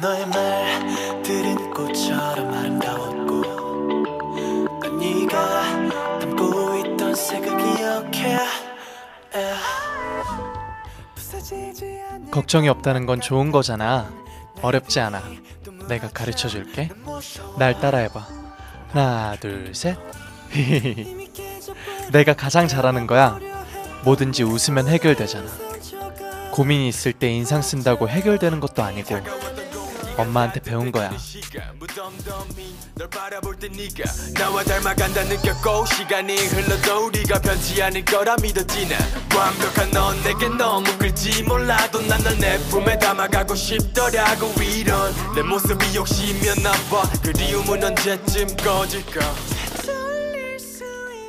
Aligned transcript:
너의 0.00 0.26
말들은 0.28 1.74
꽃처럼 1.74 2.54
아름다웠고 2.54 3.42
또 4.82 4.96
네가 4.96 5.88
담고 6.20 6.76
있던 6.76 7.14
색을 7.14 7.56
기억해. 7.58 8.38
걱정이 12.30 12.68
없다는 12.70 13.04
건 13.04 13.20
좋은 13.20 13.50
거잖아. 13.52 14.10
어렵지 14.62 15.00
않아. 15.00 15.22
내가 15.86 16.08
가르쳐 16.08 16.48
줄게. 16.48 16.88
날 17.58 17.78
따라해봐. 17.78 18.26
하나 18.92 19.36
둘셋. 19.38 19.98
내가 22.10 22.32
가장 22.32 22.66
잘하는 22.68 23.06
거야. 23.06 23.38
뭐든지 24.04 24.44
웃으면 24.44 24.88
해결되잖아. 24.88 25.46
고민이 26.52 26.88
있을 26.88 27.12
때 27.12 27.30
인상 27.30 27.60
쓴다고 27.60 28.08
해결되는 28.08 28.60
것도 28.60 28.82
아니고 28.82 29.20
엄마한테 30.20 30.60
배운 30.60 30.92
거야. 30.92 31.10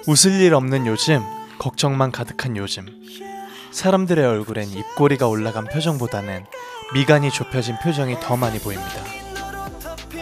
웃을 0.07 0.41
일 0.41 0.53
없는 0.55 0.87
요즘, 0.87 1.23
걱정만 1.59 2.11
가득한 2.11 2.57
요즘. 2.57 2.87
사람들의 3.71 4.23
얼굴엔 4.25 4.69
입꼬리가 4.69 5.27
올라간 5.27 5.65
표정보다는 5.65 6.45
미간이 6.93 7.31
좁혀진 7.31 7.77
표정이 7.81 8.19
더 8.19 8.35
많이 8.35 8.59
보입니다. 8.59 9.01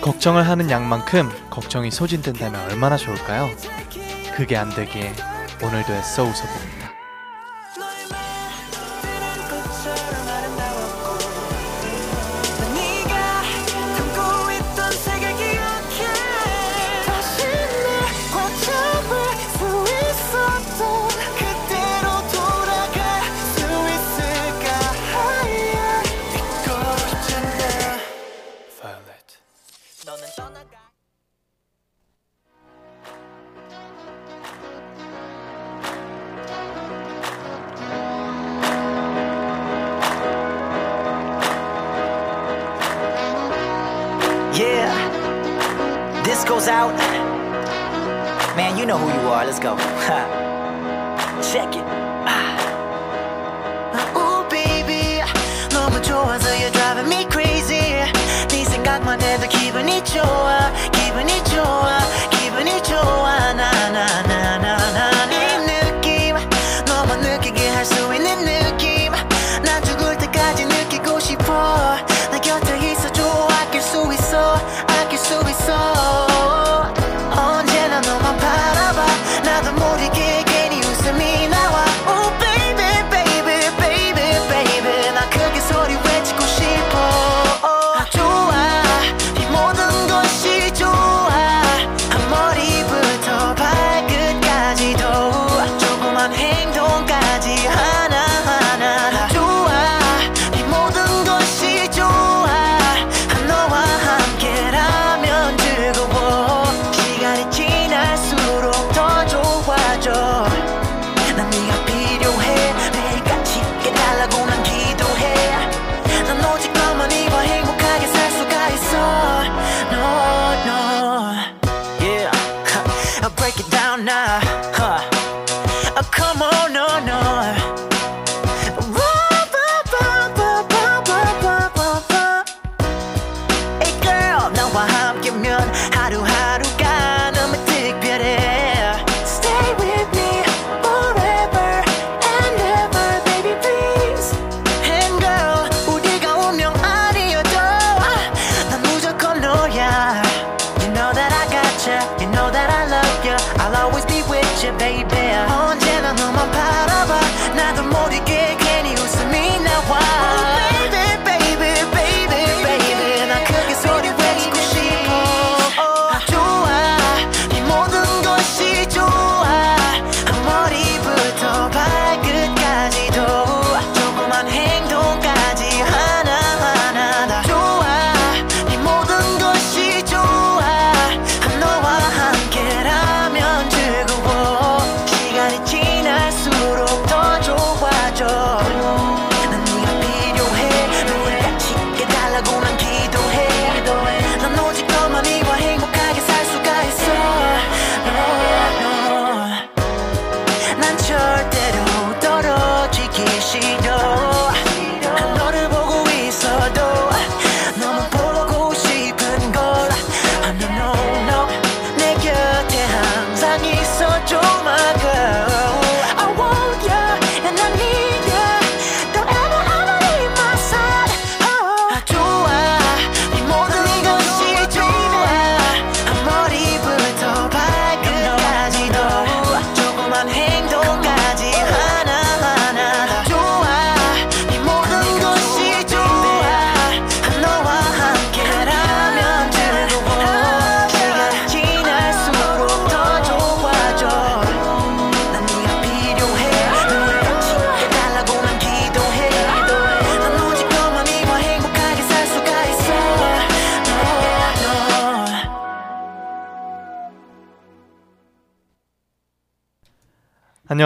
걱정을 0.01 0.47
하는 0.47 0.69
양만큼 0.69 1.29
걱정이 1.49 1.91
소진된다면 1.91 2.61
얼마나 2.69 2.95
좋을까요? 2.95 3.49
그게 4.35 4.55
안 4.55 4.69
되기에 4.69 5.13
오늘도 5.63 5.93
애써 5.93 6.23
웃어봅니다. 6.23 6.78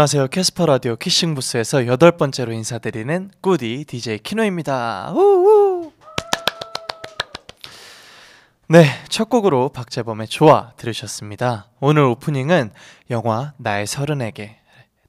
안녕하세요. 0.04 0.28
캐스퍼 0.28 0.66
라디오 0.66 0.98
키싱 0.98 1.34
부스에서 1.34 1.88
여덟 1.88 2.12
번째로 2.12 2.52
인사드리는 2.52 3.32
꾸디 3.40 3.86
DJ 3.88 4.18
키노입니다. 4.18 5.14
우우. 5.14 5.94
네, 8.68 8.84
첫 9.08 9.30
곡으로 9.30 9.70
박재범의 9.70 10.28
좋아 10.28 10.74
들으셨습니다. 10.76 11.70
오늘 11.80 12.04
오프닝은 12.04 12.74
영화 13.12 13.54
나의 13.56 13.88
서른에게 13.88 14.58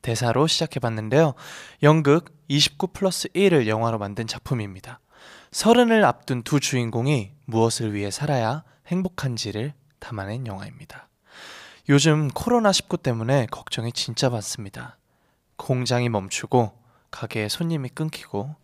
대사로 0.00 0.46
시작해봤는데요. 0.46 1.34
연극 1.82 2.32
29 2.46 2.92
플러스 2.92 3.26
1을 3.30 3.66
영화로 3.66 3.98
만든 3.98 4.28
작품입니다. 4.28 5.00
서른을 5.50 6.04
앞둔 6.04 6.44
두 6.44 6.60
주인공이 6.60 7.32
무엇을 7.46 7.94
위해 7.94 8.12
살아야 8.12 8.62
행복한지를 8.86 9.72
담아낸 9.98 10.46
영화입니다. 10.46 11.08
요즘 11.88 12.28
코로나19 12.28 13.02
때문에 13.02 13.46
걱정이 13.50 13.92
진짜 13.92 14.30
많습니다. 14.30 14.96
공장이 15.56 16.08
멈추고 16.08 16.72
가게에 17.10 17.48
손님이 17.48 17.90
끊기고 17.90 18.54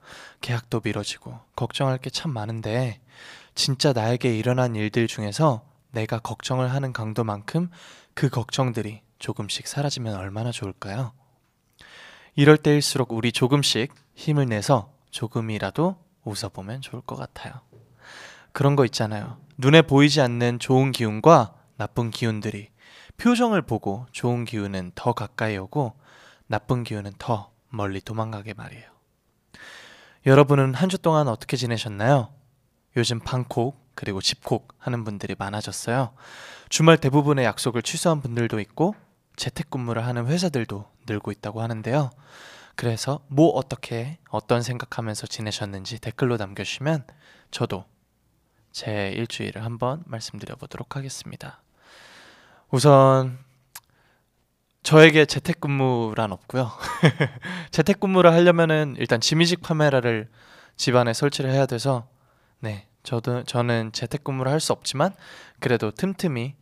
계약도 0.40 0.80
미뤄지고 0.82 1.38
걱정할 1.54 1.98
게 1.98 2.10
참 2.10 2.32
많은데 2.32 3.00
진짜 3.54 3.92
나에게 3.92 4.36
일어난 4.36 4.74
일들 4.74 5.06
중에서 5.06 5.62
내가 5.90 6.18
걱정을 6.18 6.72
하는 6.72 6.92
강도만큼 6.92 7.70
그 8.14 8.28
걱정들이 8.28 9.02
조금씩 9.18 9.68
사라지면 9.68 10.16
얼마나 10.16 10.50
좋을까요? 10.50 11.12
이럴 12.34 12.56
때일수록 12.56 13.12
우리 13.12 13.32
조금씩 13.32 13.92
힘을 14.14 14.46
내서 14.46 14.92
조금이라도 15.10 15.96
웃어보면 16.24 16.80
좋을 16.80 17.02
것 17.02 17.16
같아요. 17.16 17.52
그런 18.52 18.76
거 18.76 18.84
있잖아요. 18.86 19.38
눈에 19.58 19.82
보이지 19.82 20.20
않는 20.22 20.58
좋은 20.58 20.90
기운과 20.92 21.54
나쁜 21.76 22.10
기운들이 22.10 22.68
표정을 23.20 23.60
보고 23.60 24.06
좋은 24.12 24.46
기운은 24.46 24.92
더 24.94 25.12
가까이 25.12 25.58
오고 25.58 25.94
나쁜 26.46 26.84
기운은 26.84 27.12
더 27.18 27.52
멀리 27.68 28.00
도망가게 28.00 28.54
말이에요. 28.54 28.88
여러분은 30.24 30.74
한 30.74 30.88
주 30.88 30.96
동안 30.98 31.28
어떻게 31.28 31.56
지내셨나요? 31.58 32.32
요즘 32.96 33.20
방콕 33.20 33.78
그리고 33.94 34.22
집콕 34.22 34.68
하는 34.78 35.04
분들이 35.04 35.34
많아졌어요. 35.38 36.14
주말 36.70 36.96
대부분의 36.96 37.44
약속을 37.44 37.82
취소한 37.82 38.22
분들도 38.22 38.58
있고 38.60 38.94
재택근무를 39.36 40.06
하는 40.06 40.26
회사들도 40.26 40.86
늘고 41.06 41.30
있다고 41.30 41.60
하는데요. 41.60 42.10
그래서 42.74 43.20
뭐 43.28 43.50
어떻게 43.50 44.18
어떤 44.30 44.62
생각하면서 44.62 45.26
지내셨는지 45.26 45.98
댓글로 46.00 46.38
남겨주시면 46.38 47.04
저도 47.50 47.84
제 48.72 49.10
일주일을 49.10 49.62
한번 49.62 50.02
말씀드려 50.06 50.56
보도록 50.56 50.96
하겠습니다. 50.96 51.60
우선 52.70 53.38
저에게 54.82 55.26
재택근무란 55.26 56.32
없고요. 56.32 56.70
재택근무를 57.72 58.32
하려면은 58.32 58.94
일단 58.98 59.20
지미식 59.20 59.60
카메라를 59.62 60.28
집안에 60.76 61.12
설치를 61.12 61.50
해야 61.50 61.66
돼서 61.66 62.06
네 62.60 62.86
저도 63.02 63.42
저는 63.44 63.92
재택근무를 63.92 64.50
할 64.52 64.60
수 64.60 64.72
없지만 64.72 65.14
그래도 65.58 65.90
틈틈이 65.90 66.54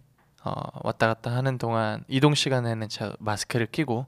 어, 0.45 0.53
왔다 0.83 1.09
갔다 1.09 1.31
하는 1.33 1.59
동안 1.59 2.05
이동 2.09 2.35
시간에는 2.35 2.89
제 2.89 3.13
마스크를 3.19 3.67
끼고 3.67 4.07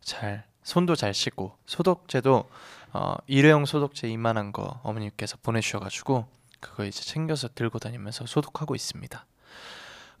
잘 0.00 0.44
손도 0.62 0.96
잘 0.96 1.12
씻고 1.12 1.56
소독제도 1.66 2.48
어, 2.92 3.14
일회용 3.26 3.66
소독제 3.66 4.08
이만한 4.08 4.52
거 4.52 4.80
어머님께서 4.82 5.36
보내주셔가지고 5.42 6.26
그거 6.60 6.84
이제 6.84 7.02
챙겨서 7.02 7.48
들고 7.54 7.78
다니면서 7.78 8.26
소독하고 8.26 8.74
있습니다. 8.74 9.26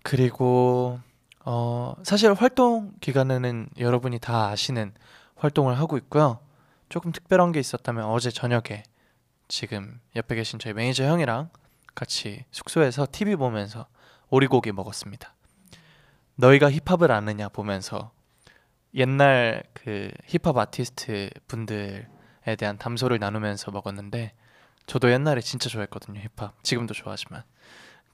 그리고 0.02 0.98
어, 1.44 1.94
사실 2.04 2.32
활동 2.32 2.92
기간에는 3.00 3.70
여러분이 3.78 4.18
다 4.18 4.48
아시는 4.48 4.92
활동을 5.36 5.78
하고 5.78 5.96
있고요. 5.98 6.38
조금 6.88 7.10
특별한 7.10 7.52
게 7.52 7.60
있었다면 7.60 8.04
어제 8.04 8.30
저녁에 8.30 8.84
지금 9.48 10.00
옆에 10.14 10.34
계신 10.34 10.58
저희 10.58 10.72
매니저 10.72 11.04
형이랑 11.04 11.50
같이 11.94 12.44
숙소에서 12.50 13.06
TV 13.10 13.36
보면서 13.36 13.86
오리고기 14.30 14.72
먹었습니다. 14.72 15.34
너희가 16.36 16.70
힙합을 16.70 17.10
아느냐 17.10 17.48
보면서 17.48 18.12
옛날 18.94 19.62
그 19.72 20.10
힙합 20.26 20.56
아티스트 20.56 21.30
분들에 21.48 22.06
대한 22.58 22.78
담소를 22.78 23.18
나누면서 23.18 23.70
먹었는데 23.70 24.32
저도 24.86 25.10
옛날에 25.10 25.40
진짜 25.40 25.68
좋아했거든요 25.68 26.20
힙합 26.20 26.62
지금도 26.62 26.92
좋아하지만 26.92 27.44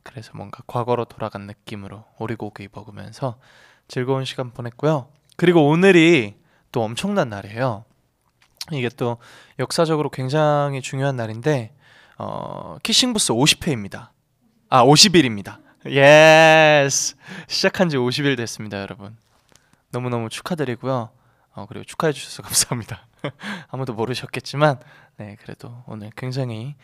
그래서 0.09 0.33
뭔가 0.35 0.63
과거로 0.67 1.05
돌아간 1.05 1.47
느낌으로 1.47 2.05
오리고기 2.19 2.69
먹으면서 2.73 3.39
즐거운 3.89 4.25
시간 4.25 4.51
보냈고요. 4.51 5.13
그리고 5.37 5.69
오늘이 5.69 6.37
또 6.73 6.83
엄청난 6.83 7.29
날이에요. 7.29 7.85
이게 8.73 8.89
또 8.89 9.19
역사적으로 9.59 10.11
굉장히 10.11 10.81
중요한 10.81 11.17
날인데 11.17 11.75
어, 12.17 12.79
키싱부스 12.83 13.35
50회입니다. 13.35 14.09
아 14.71 14.85
50일입니다. 14.85 15.59
Yes! 15.87 17.17
시작한 17.47 17.91
지 17.91 17.97
50일 17.97 18.37
됐습니다 18.39 18.81
여러분. 18.81 19.17
너무너무 19.91 20.31
축하드리고요. 20.31 21.11
어, 21.53 21.67
그리고 21.69 21.85
축하해 21.85 22.13
주셔서 22.15 22.43
감사합니다. 22.49 23.07
아무도 23.69 23.93
모르셨겠지만 23.93 24.81
네 25.19 25.37
그래도 25.43 25.85
오늘 25.87 26.11
굉장히 26.17 26.77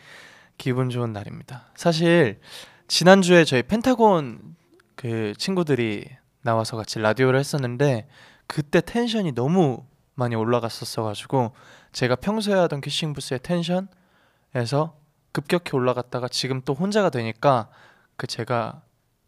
기분 0.57 0.89
좋은 0.89 1.11
날입니다. 1.11 1.65
사실 1.75 2.39
지난주에 2.87 3.45
저희 3.45 3.63
펜타곤 3.63 4.55
그 4.95 5.33
친구들이 5.37 6.07
나와서 6.41 6.77
같이 6.77 6.99
라디오를 6.99 7.39
했었는데 7.39 8.07
그때 8.47 8.81
텐션이 8.81 9.33
너무 9.33 9.85
많이 10.13 10.35
올라갔었어 10.35 11.03
가지고 11.03 11.53
제가 11.91 12.15
평소에 12.15 12.53
하던 12.53 12.81
키싱 12.81 13.13
부스의 13.13 13.39
텐션에서 13.41 14.97
급격히 15.31 15.75
올라갔다가 15.75 16.27
지금 16.27 16.61
또 16.61 16.73
혼자가 16.73 17.09
되니까 17.09 17.69
그 18.15 18.27
제가 18.27 18.81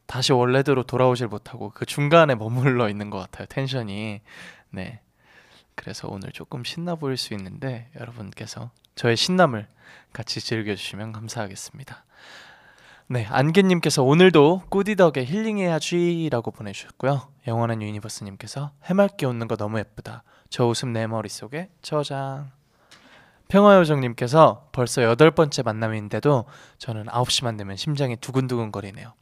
다시 0.05 0.31
원래대로 0.31 0.83
돌아오질 0.83 1.27
못하고 1.27 1.71
그 1.71 1.85
중간에 1.85 2.35
머물러 2.35 2.89
있는 2.89 3.09
것 3.09 3.17
같아요 3.17 3.45
텐션이. 3.47 4.21
네. 4.69 5.01
그래서 5.75 6.07
오늘 6.07 6.31
조금 6.31 6.63
신나 6.63 6.95
보일 6.95 7.17
수 7.17 7.33
있는데 7.33 7.89
여러분께서 7.99 8.71
저의 8.95 9.17
신남을 9.17 9.67
같이 10.13 10.39
즐겨주시면 10.39 11.11
감사하겠습니다 11.11 12.06
네 13.09 13.25
안개님께서 13.25 14.03
오늘도 14.03 14.63
꾸디덕에 14.67 15.23
힐링해야지라고 15.23 16.51
보내주셨고요. 16.51 17.31
영원한 17.47 17.81
유니버스님께서 17.81 18.71
해맑게 18.83 19.25
웃는 19.25 19.47
거 19.47 19.55
너무 19.55 19.79
예쁘다. 19.79 20.23
저 20.49 20.65
웃음 20.65 20.91
내 20.91 21.07
머릿속에 21.07 21.69
저장. 21.81 22.51
평화요정님께서 23.47 24.67
벌써 24.73 25.03
여덟 25.03 25.31
번째 25.31 25.63
만남인데도 25.63 26.43
저는 26.79 27.05
9시만 27.05 27.57
되면 27.57 27.77
심장이 27.77 28.17
두근두근 28.17 28.73
거리네요. 28.73 29.13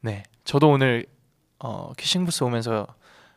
네, 0.00 0.22
저도 0.44 0.70
오늘 0.70 1.04
어, 1.58 1.92
키싱부스 1.96 2.44
오면서 2.44 2.86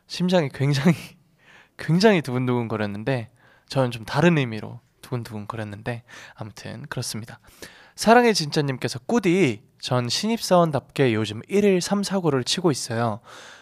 심장이 0.06 0.48
굉장히 0.48 0.94
굉장히 1.76 2.22
두근두근 2.22 2.68
거렸는데 2.68 3.30
저는 3.68 3.90
좀 3.90 4.04
다른 4.04 4.38
의미로 4.38 4.78
두근두근 5.02 5.48
거렸는데 5.48 6.04
아무튼 6.36 6.82
그렇습니다. 6.82 7.40
사랑의 7.98 8.32
진짜님께서 8.32 9.00
꾸디 9.00 9.64
전 9.80 10.08
신입사원답게 10.08 11.14
요즘 11.14 11.42
1일 11.42 11.80
3, 11.80 12.02
4고를 12.02 12.46
치고 12.46 12.70
있어요. 12.70 13.18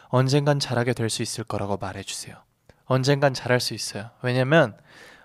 언젠간 0.08 0.60
잘하게 0.60 0.92
될 0.92 1.08
수 1.08 1.22
있을 1.22 1.42
거라고 1.42 1.78
말해주세요. 1.78 2.36
언젠간 2.84 3.32
잘할 3.32 3.60
수 3.60 3.72
있어요. 3.72 4.10
왜냐면 4.20 4.76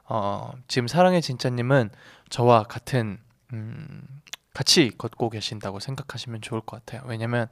어, 0.06 0.54
지금 0.70 0.88
사랑의 0.88 1.22
진짜님은 1.22 1.90
저와 2.30 2.64
같은 2.64 3.20
음, 3.52 4.08
같이 4.54 4.92
걷고 4.98 5.30
계신다고 5.30 5.82
생각하시면 5.82 6.40
좋을 6.40 6.62
것 6.62 6.78
같아요. 6.78 7.06
왜냐면 7.06 7.50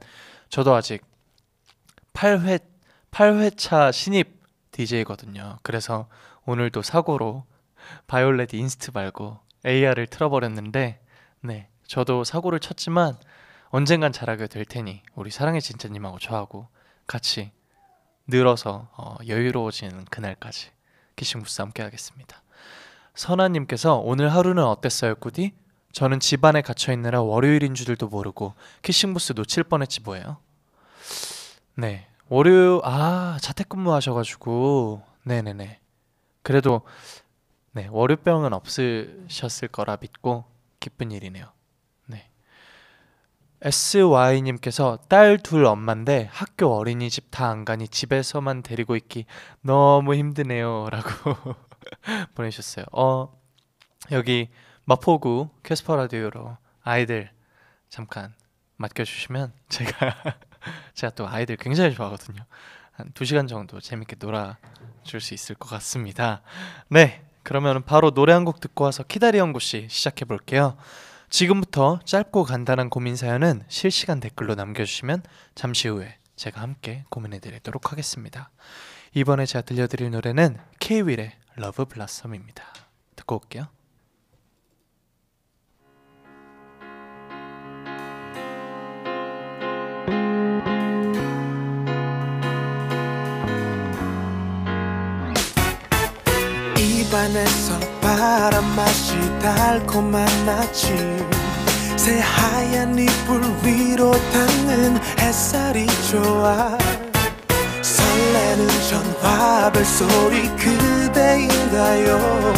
저도 0.48 0.74
아직 0.74 1.04
8회 2.14 2.62
8회차 3.10 3.92
신입 3.92 4.40
DJ거든요. 4.70 5.58
그래서 5.62 6.08
오늘도 6.46 6.80
사고로 6.80 7.44
Violet 8.06 8.54
inst 8.54 8.92
말고 8.94 9.40
AR을 9.66 10.06
틀어버렸는데 10.06 11.00
네 11.40 11.68
저도 11.86 12.24
사고를 12.24 12.60
쳤지만 12.60 13.16
언젠간 13.70 14.12
잘하게 14.12 14.46
될 14.46 14.64
테니 14.64 15.02
우리 15.14 15.30
사랑의 15.30 15.60
진짜님하고 15.60 16.18
저하고 16.18 16.68
같이 17.06 17.52
늘어서 18.26 18.88
어, 18.96 19.16
여유로워지는 19.26 20.04
그날까지 20.06 20.70
키싱부스 21.16 21.60
함께 21.62 21.82
하겠습니다. 21.82 22.42
선아님께서 23.14 23.96
오늘 23.96 24.32
하루는 24.32 24.64
어땠어요, 24.64 25.16
꾸디? 25.16 25.52
저는 25.92 26.20
집안에 26.20 26.62
갇혀 26.62 26.92
있느라 26.92 27.20
월요일인 27.20 27.74
줄도 27.74 28.08
모르고 28.08 28.54
키싱부스 28.82 29.34
놓칠 29.34 29.64
뻔했지 29.64 30.00
뭐예요. 30.02 30.38
네, 31.74 32.06
월요 32.28 32.80
아 32.84 33.38
자택근무 33.40 33.92
하셔가지고 33.92 35.02
네네네. 35.24 35.80
그래도 36.42 36.82
네 37.72 37.88
월요병은 37.90 38.52
없으셨을 38.52 39.68
거라 39.68 39.96
믿고 40.00 40.44
기쁜 40.80 41.10
일이네요. 41.10 41.52
네. 42.06 42.28
SY님께서 43.62 44.98
딸 45.08 45.38
둘 45.38 45.64
엄마인데 45.66 46.28
학교 46.32 46.74
어린이집 46.74 47.30
다 47.30 47.50
안 47.50 47.64
가니 47.64 47.88
집에서만 47.88 48.62
데리고 48.62 48.96
있기 48.96 49.26
너무 49.60 50.14
힘드네요. 50.14 50.88
라고 50.90 51.56
보내주셨어요. 52.34 52.86
어, 52.92 53.32
여기 54.12 54.48
마포구 54.84 55.50
캐스퍼 55.62 55.96
라디오로 55.96 56.56
아이들 56.82 57.30
잠깐 57.90 58.34
맡겨주시면 58.76 59.52
제가, 59.68 59.90
제가 60.94 61.14
또 61.14 61.28
아이들 61.28 61.56
굉장히 61.56 61.92
좋아하거든요. 61.94 62.42
한두 62.92 63.24
시간 63.24 63.46
정도 63.46 63.80
재밌게 63.80 64.16
놀아줄 64.18 65.20
수 65.20 65.34
있을 65.34 65.54
것 65.54 65.68
같습니다. 65.68 66.42
네. 66.88 67.22
그러면 67.42 67.82
바로 67.82 68.10
노래 68.10 68.32
한 68.32 68.44
곡 68.44 68.60
듣고 68.60 68.84
와서 68.84 69.02
키다리 69.02 69.38
연구 69.38 69.60
씨 69.60 69.86
시작해 69.90 70.24
볼게요. 70.24 70.76
지금부터 71.28 72.00
짧고 72.04 72.44
간단한 72.44 72.90
고민 72.90 73.16
사연은 73.16 73.62
실시간 73.68 74.20
댓글로 74.20 74.54
남겨주시면 74.56 75.22
잠시 75.54 75.88
후에 75.88 76.16
제가 76.36 76.60
함께 76.60 77.04
고민해 77.10 77.38
드리도록 77.40 77.92
하겠습니다. 77.92 78.50
이번에 79.14 79.46
제가 79.46 79.62
들려드릴 79.62 80.10
노래는 80.10 80.58
K-윌의 80.80 81.32
Love 81.56 81.84
Blossom입니다. 81.84 82.64
듣고 83.16 83.36
올게요. 83.36 83.68
안에서 97.20 97.78
바람 98.00 98.64
맛이 98.74 99.12
달콤한 99.42 100.26
아침. 100.48 100.96
새하얀 101.94 102.98
이불 102.98 103.42
위로 103.62 104.12
닿는 104.32 104.98
햇살이 105.18 105.86
좋아. 106.10 106.78
설레는 107.82 108.68
전화벨 108.88 109.84
소리 109.84 110.48
그대인가요? 110.56 112.54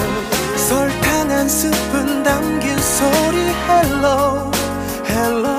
설탕 0.56 1.28
한 1.32 1.48
스푼 1.48 2.22
담긴 2.22 2.78
소리 2.78 3.52
hello 3.68 4.52
hello 5.08 5.56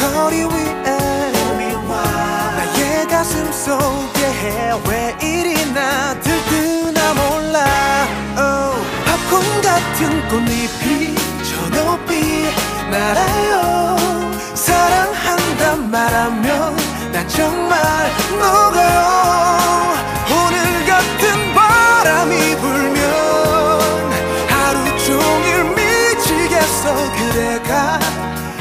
거리 0.00 0.42
위에 0.42 1.32
나의 1.92 3.06
가슴 3.06 3.52
속에 3.52 4.72
왜 4.88 5.16
이리 5.22 5.72
나 5.72 6.12
들 6.20 6.31
같은 10.02 10.28
꽃잎이 10.28 11.14
저 11.44 11.70
높이 11.70 12.44
날아요. 12.90 13.96
사랑한단 14.54 15.90
말하면 15.90 16.76
난 17.12 17.28
정말 17.28 17.80
녹아요. 18.32 19.94
오늘 20.28 20.86
같은 20.86 21.54
바람이 21.54 22.56
불면 22.56 23.00
하루 24.48 24.98
종일 24.98 25.64
미치겠어. 25.76 26.94
그대가 27.12 28.00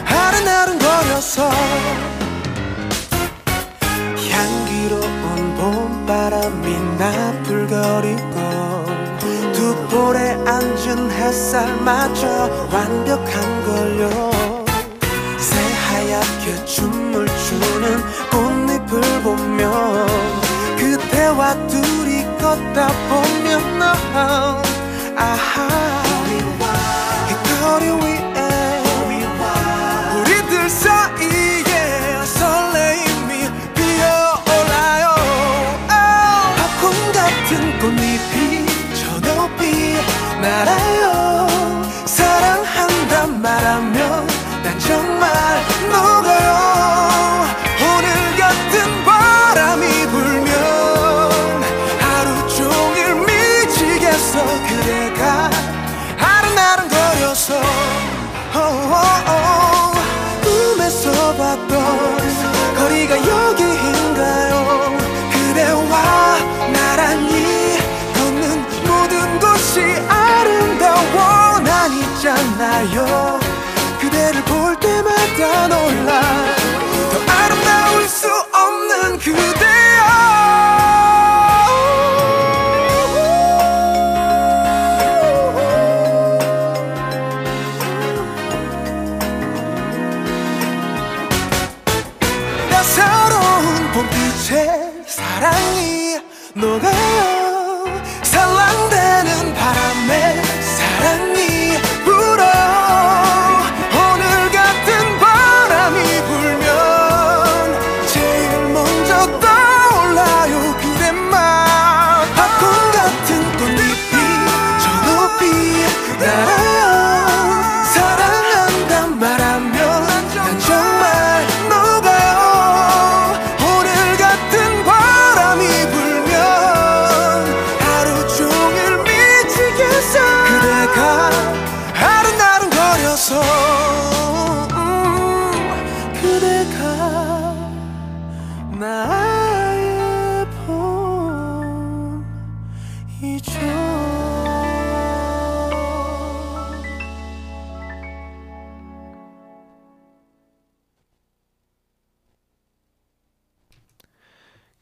아른아른 0.05 0.77
거려서 0.77 1.50
향기로운 4.29 5.55
봄바람이 5.55 6.77
나풀거리고 7.00 8.31
두 8.31 8.71
볼에 9.91 10.31
앉은 10.45 11.12
햇살마저 11.12 12.50
완벽한 12.71 13.65
걸요. 13.65 14.31
새하얗게 15.38 16.63
춤을 16.63 17.27
추는 17.27 18.01
꽃잎을 18.31 19.21
보며 19.21 20.05
그대와 20.77 21.67
둘이 21.67 22.24
걷다 22.38 22.88
보면 23.10 23.79
너 23.79 23.86
아하. 25.17 26.03
이 27.29 27.31
거리 27.60 27.86
위 28.05 28.11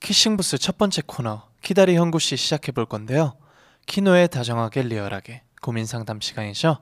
키싱 0.10 0.38
부스 0.38 0.58
첫 0.58 0.80
번째 0.80 1.04
코너 1.06 1.44
키다리 1.62 1.96
형구 1.96 2.18
씨 2.18 2.36
시작해 2.36 2.72
볼 2.72 2.88
건데요. 2.88 3.38
키노의 3.86 4.30
다정하게 4.30 4.82
리얼하게 4.82 5.44
고민 5.62 5.86
상담 5.86 6.20
시간이죠. 6.20 6.80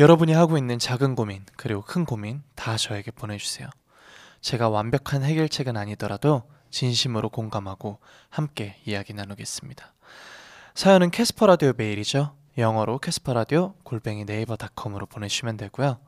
여러분이 0.00 0.32
하고 0.32 0.58
있는 0.58 0.80
작은 0.80 1.14
고민 1.14 1.46
그리고 1.56 1.82
큰 1.82 2.04
고민 2.04 2.42
다 2.56 2.76
저에게 2.76 3.12
보내주세요. 3.12 3.68
제가 4.40 4.70
완벽한 4.70 5.22
해결책은 5.22 5.76
아니더라도 5.76 6.50
진심으로 6.70 7.28
공감하고 7.28 8.00
함께 8.28 8.74
이야기 8.84 9.14
나누겠습니다. 9.14 9.94
사연은 10.74 11.12
캐스퍼 11.12 11.46
라디오 11.46 11.72
메일이죠. 11.76 12.34
영어로 12.58 12.98
캐스퍼 12.98 13.34
라디오 13.34 13.74
골뱅이 13.84 14.24
네이버닷컴으로 14.24 15.06
보내주시면 15.06 15.58
되고요. 15.58 16.00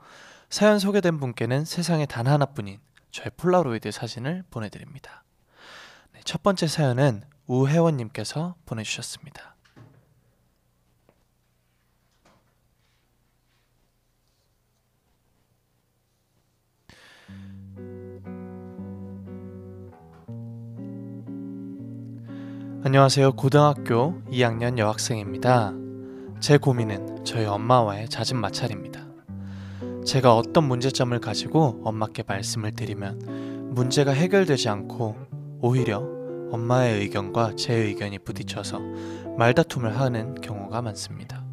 사연 0.48 0.80
소개된 0.80 1.20
분께는 1.20 1.64
세상에 1.64 2.06
단 2.06 2.26
하나뿐인 2.26 2.80
저의 3.12 3.30
폴라로이드 3.36 3.92
사진을 3.92 4.42
보내드립니다. 4.50 5.22
첫 6.24 6.42
번째 6.42 6.66
사연은 6.66 7.22
우혜원님께서 7.46 8.54
보내주셨습니다. 8.66 9.56
안녕하세요. 22.82 23.32
고등학교 23.32 24.22
2학년 24.30 24.78
여학생입니다. 24.78 25.74
제 26.40 26.56
고민은 26.56 27.24
저희 27.24 27.44
엄마와의 27.44 28.08
잦은 28.08 28.40
마찰입니다. 28.40 29.06
제가 30.06 30.34
어떤 30.34 30.64
문제점을 30.64 31.18
가지고 31.20 31.82
엄마께 31.84 32.24
말씀을 32.26 32.72
드리면 32.72 33.74
문제가 33.74 34.12
해결되지 34.12 34.70
않고 34.70 35.39
오히려 35.62 35.98
엄마의 36.50 37.00
의견과 37.00 37.54
제 37.56 37.74
의견이 37.74 38.18
부딪혀서 38.18 38.80
말다툼을 39.38 39.98
하는 39.98 40.34
경우가 40.34 40.82
많습니다. 40.82 41.44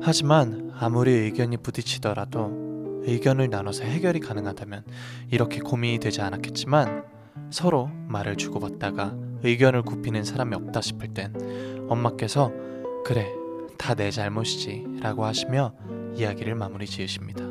하지만 0.00 0.72
아무리 0.78 1.12
의견이 1.12 1.58
부딪히더라도 1.58 3.02
의견을 3.04 3.50
나눠서 3.50 3.84
해결이 3.84 4.20
가능하다면 4.20 4.84
이렇게 5.30 5.60
고민이 5.60 5.98
되지 5.98 6.20
않았겠지만 6.20 7.04
서로 7.50 7.90
말을 8.08 8.36
주고받다가 8.36 9.14
의견을 9.42 9.82
굽히는 9.82 10.24
사람이 10.24 10.54
없다 10.54 10.80
싶을 10.80 11.14
땐 11.14 11.34
엄마께서 11.88 12.52
그래 13.04 13.28
다 13.78 13.94
내 13.94 14.10
잘못이지 14.10 14.84
라고 15.00 15.24
하시며 15.24 15.72
이야기를 16.14 16.54
마무리 16.56 16.86
지으십니다. 16.86 17.44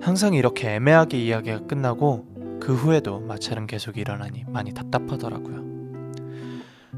항상 0.00 0.34
이렇게 0.34 0.74
애매하게 0.74 1.18
이야기가 1.18 1.66
끝나고 1.66 2.35
그 2.60 2.74
후에도 2.74 3.20
마찰은 3.20 3.66
계속 3.66 3.96
일어나니 3.96 4.44
많이 4.48 4.72
답답하더라고요. 4.72 5.64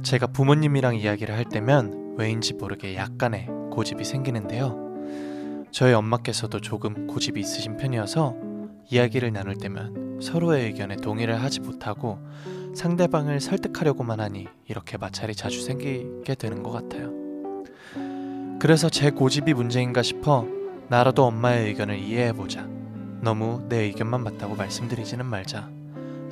제가 0.02 0.28
부모님이랑 0.28 0.96
이야기를 0.96 1.34
할 1.34 1.44
때면 1.44 2.14
왜인지 2.16 2.54
모르게 2.54 2.96
약간의 2.96 3.48
고집이 3.70 4.04
생기는데요. 4.04 4.88
저희 5.70 5.92
엄마께서도 5.92 6.60
조금 6.60 7.06
고집이 7.06 7.40
있으신 7.40 7.76
편이어서 7.76 8.36
이야기를 8.90 9.32
나눌 9.32 9.56
때면 9.56 10.20
서로의 10.22 10.66
의견에 10.66 10.96
동의를 10.96 11.40
하지 11.42 11.60
못하고 11.60 12.18
상대방을 12.74 13.40
설득하려고만 13.40 14.20
하니 14.20 14.46
이렇게 14.66 14.96
마찰이 14.96 15.34
자주 15.34 15.62
생기게 15.62 16.34
되는 16.34 16.62
것 16.62 16.70
같아요. 16.70 17.12
그래서 18.60 18.88
제 18.88 19.10
고집이 19.10 19.54
문제인가 19.54 20.02
싶어 20.02 20.46
나라도 20.88 21.24
엄마의 21.24 21.68
의견을 21.68 21.98
이해해보자. 21.98 22.77
너무 23.20 23.62
내 23.68 23.82
의견만 23.82 24.22
맞다고 24.22 24.54
말씀드리지는 24.54 25.26
말자. 25.26 25.68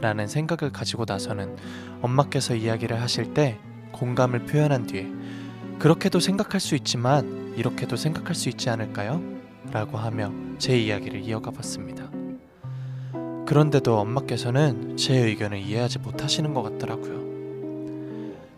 라는 0.00 0.26
생각을 0.26 0.72
가지고 0.72 1.04
나서는 1.06 1.56
엄마께서 2.02 2.54
이야기를 2.54 3.00
하실 3.00 3.32
때 3.32 3.58
공감을 3.92 4.44
표현한 4.44 4.86
뒤에 4.86 5.10
그렇게도 5.78 6.20
생각할 6.20 6.60
수 6.60 6.74
있지만 6.74 7.54
이렇게도 7.56 7.96
생각할 7.96 8.34
수 8.34 8.48
있지 8.48 8.68
않을까요? 8.68 9.22
라고 9.72 9.98
하며 9.98 10.32
제 10.58 10.78
이야기를 10.78 11.22
이어가 11.22 11.50
봤습니다. 11.50 12.10
그런데도 13.46 13.98
엄마께서는 13.98 14.96
제 14.96 15.16
의견을 15.16 15.58
이해하지 15.58 16.00
못하시는 16.00 16.52
것 16.52 16.62
같더라고요. 16.62 17.24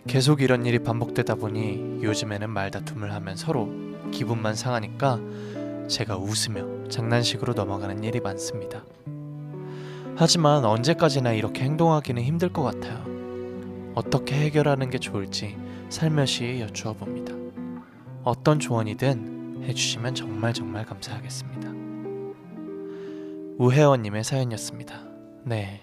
계속 0.07 0.41
이런 0.41 0.65
일이 0.65 0.79
반복되다 0.79 1.35
보니 1.35 2.03
요즘에는 2.03 2.49
말다툼을 2.51 3.13
하면 3.13 3.37
서로 3.37 3.71
기분만 4.11 4.55
상하니까 4.55 5.21
제가 5.89 6.17
웃으며 6.17 6.89
장난식으로 6.89 7.55
넘어가는 7.55 8.05
일이 8.05 8.21
많습니다. 8.21 8.85
하지만 10.17 10.65
언제까지나 10.65 11.33
이렇게 11.33 11.65
행동하기는 11.65 12.23
힘들 12.23 12.53
것 12.53 12.63
같아요. 12.63 13.05
어떻게 13.95 14.37
해결하는 14.37 14.91
게 14.91 14.99
좋을지 14.99 15.57
살며시 15.89 16.61
여쭈어 16.61 16.93
봅니다. 16.93 17.33
어떤 18.23 18.61
조언이든 18.61 19.65
해주시면 19.65 20.15
정말 20.15 20.53
정말 20.53 20.85
감사하겠습니다. 20.85 21.69
우혜원님의 23.59 24.23
사연이었습니다. 24.23 25.03
네. 25.45 25.83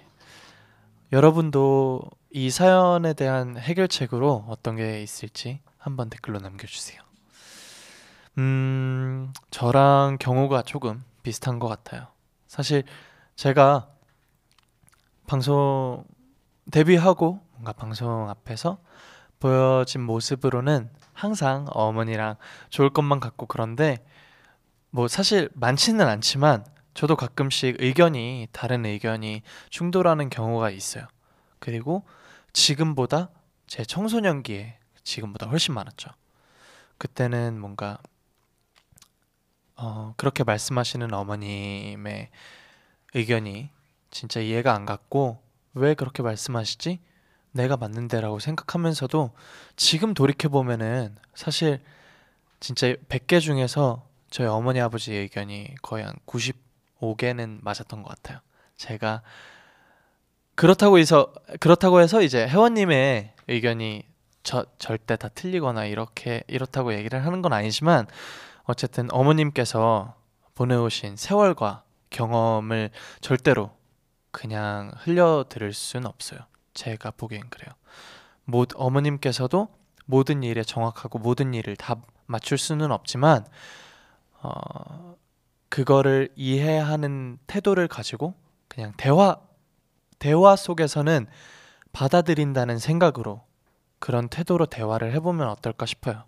여러분도 1.11 2.01
이 2.31 2.49
사연에 2.49 3.13
대한 3.13 3.57
해결책으로 3.57 4.45
어떤 4.47 4.75
게 4.75 5.01
있을지 5.01 5.59
한번 5.77 6.09
댓글로 6.09 6.39
남겨주세요. 6.39 7.04
음, 8.37 9.33
저랑 9.49 10.17
경우가 10.19 10.63
조금 10.63 11.03
비슷한 11.23 11.59
것 11.59 11.67
같아요. 11.67 12.07
사실 12.47 12.83
제가 13.35 13.89
방송 15.27 16.03
데뷔하고 16.71 17.39
뭔가 17.51 17.73
방송 17.73 18.29
앞에서 18.29 18.79
보여진 19.39 20.01
모습으로는 20.01 20.89
항상 21.13 21.65
어머니랑 21.69 22.35
좋을 22.69 22.89
것만 22.89 23.19
같고 23.19 23.45
그런데 23.45 24.05
뭐 24.89 25.07
사실 25.07 25.49
많지는 25.53 26.07
않지만 26.07 26.65
저도 26.93 27.15
가끔씩 27.15 27.77
의견이 27.79 28.47
다른 28.51 28.85
의견이 28.85 29.41
충돌하는 29.69 30.29
경우가 30.29 30.69
있어요. 30.69 31.05
그리고 31.59 32.05
지금보다 32.53 33.29
제 33.67 33.83
청소년기에 33.83 34.77
지금보다 35.03 35.47
훨씬 35.47 35.73
많았죠. 35.73 36.09
그때는 36.97 37.59
뭔가 37.59 37.97
어, 39.77 40.13
그렇게 40.17 40.43
말씀하시는 40.43 41.13
어머님의 41.13 42.29
의견이 43.13 43.69
진짜 44.11 44.39
이해가 44.39 44.73
안 44.73 44.85
갔고 44.85 45.39
왜 45.73 45.93
그렇게 45.93 46.23
말씀하시지? 46.23 46.99
내가 47.51 47.77
맞는데라고 47.77 48.39
생각하면서도 48.39 49.31
지금 49.75 50.13
돌이켜 50.13 50.49
보면은 50.49 51.15
사실 51.33 51.81
진짜 52.59 52.87
100개 53.09 53.39
중에서 53.39 54.05
저희 54.29 54.47
어머니 54.47 54.81
아버지의 54.81 55.21
의견이 55.21 55.75
거의 55.81 56.03
한 56.03 56.15
95개는 56.25 57.59
맞았던 57.61 58.03
것 58.03 58.09
같아요. 58.09 58.39
제가 58.75 59.21
그렇다고 60.55 60.97
해서 60.97 61.33
그렇다고 61.59 62.01
해서 62.01 62.21
이제 62.21 62.47
회원님의 62.47 63.33
의견이 63.47 64.03
저, 64.43 64.65
절대 64.77 65.15
다 65.15 65.27
틀리거나 65.29 65.85
이렇게 65.85 66.43
이렇다고 66.47 66.93
얘기를 66.93 67.25
하는 67.25 67.41
건 67.41 67.53
아니지만 67.53 68.07
어쨌든 68.65 69.07
어머님께서 69.11 70.15
보내오신 70.55 71.15
세월과 71.15 71.83
경험을 72.09 72.91
절대로 73.21 73.71
그냥 74.31 74.91
흘려 74.97 75.45
들을 75.47 75.73
수는 75.73 76.07
없어요. 76.07 76.39
제가 76.73 77.11
보기엔 77.11 77.49
그래요. 77.49 77.73
모, 78.43 78.65
어머님께서도 78.75 79.69
모든 80.05 80.43
일에 80.43 80.63
정확하고 80.63 81.19
모든 81.19 81.53
일을 81.53 81.75
다 81.75 81.95
맞출 82.25 82.57
수는 82.57 82.91
없지만 82.91 83.45
어, 84.41 85.15
그거를 85.69 86.29
이해하는 86.35 87.39
태도를 87.47 87.87
가지고 87.87 88.35
그냥 88.67 88.93
대화 88.97 89.39
대화 90.19 90.55
속에서는 90.55 91.27
받아들인다는 91.91 92.77
생각으로 92.77 93.43
그런 93.99 94.27
태도로 94.29 94.67
대화를 94.67 95.13
해보면 95.13 95.47
어떨까 95.49 95.85
싶어요. 95.85 96.23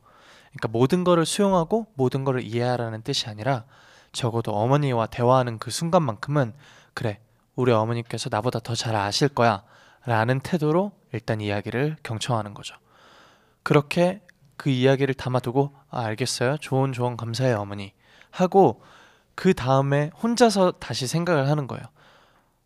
그러니까 0.49 0.67
모든 0.69 1.03
거를 1.03 1.25
수용하고 1.25 1.87
모든 1.95 2.23
거를 2.23 2.43
이해하라는 2.43 3.01
뜻이 3.01 3.27
아니라 3.27 3.65
적어도 4.11 4.53
어머니와 4.53 5.07
대화하는 5.07 5.59
그 5.59 5.71
순간만큼은 5.71 6.53
그래 6.93 7.19
우리 7.55 7.71
어머니께서 7.71 8.29
나보다 8.31 8.59
더 8.59 8.75
잘 8.75 8.95
아실 8.95 9.27
거야 9.29 9.63
라는 10.05 10.39
태도로 10.39 10.91
일단 11.11 11.41
이야기를 11.41 11.97
경청하는 12.03 12.53
거죠. 12.53 12.75
그렇게 13.63 14.21
그 14.55 14.69
이야기를 14.69 15.13
담아두고 15.13 15.75
아, 15.89 16.01
알겠어요 16.01 16.57
좋은 16.57 16.93
조언 16.93 17.17
감사해요 17.17 17.59
어머니 17.59 17.93
하고 18.31 18.81
그 19.35 19.53
다음에 19.53 20.09
혼자서 20.21 20.71
다시 20.79 21.05
생각을 21.07 21.47
하는 21.49 21.67
거예요. 21.67 21.83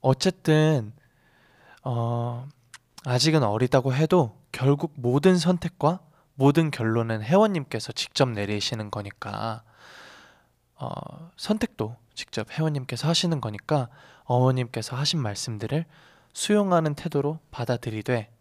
어쨌든 0.01 0.93
어, 1.83 2.47
아직은 3.05 3.43
어리다고 3.43 3.93
해도 3.93 4.37
결국 4.51 4.93
모든 4.95 5.37
선택과 5.37 5.99
모든 6.41 6.71
결론은 6.71 7.21
회원님께서 7.21 7.91
직접 7.91 8.27
내리시는 8.27 8.89
거니까 8.89 9.61
어, 10.73 10.89
선택도 11.37 11.95
직접 12.15 12.49
회원님께서 12.49 13.07
하시는 13.07 13.39
거니까 13.39 13.89
어머님께서 14.23 14.95
하신 14.95 15.19
말씀들을 15.21 15.85
수용하는 16.33 16.95
태도로 16.95 17.37
받아들이되 17.51 18.31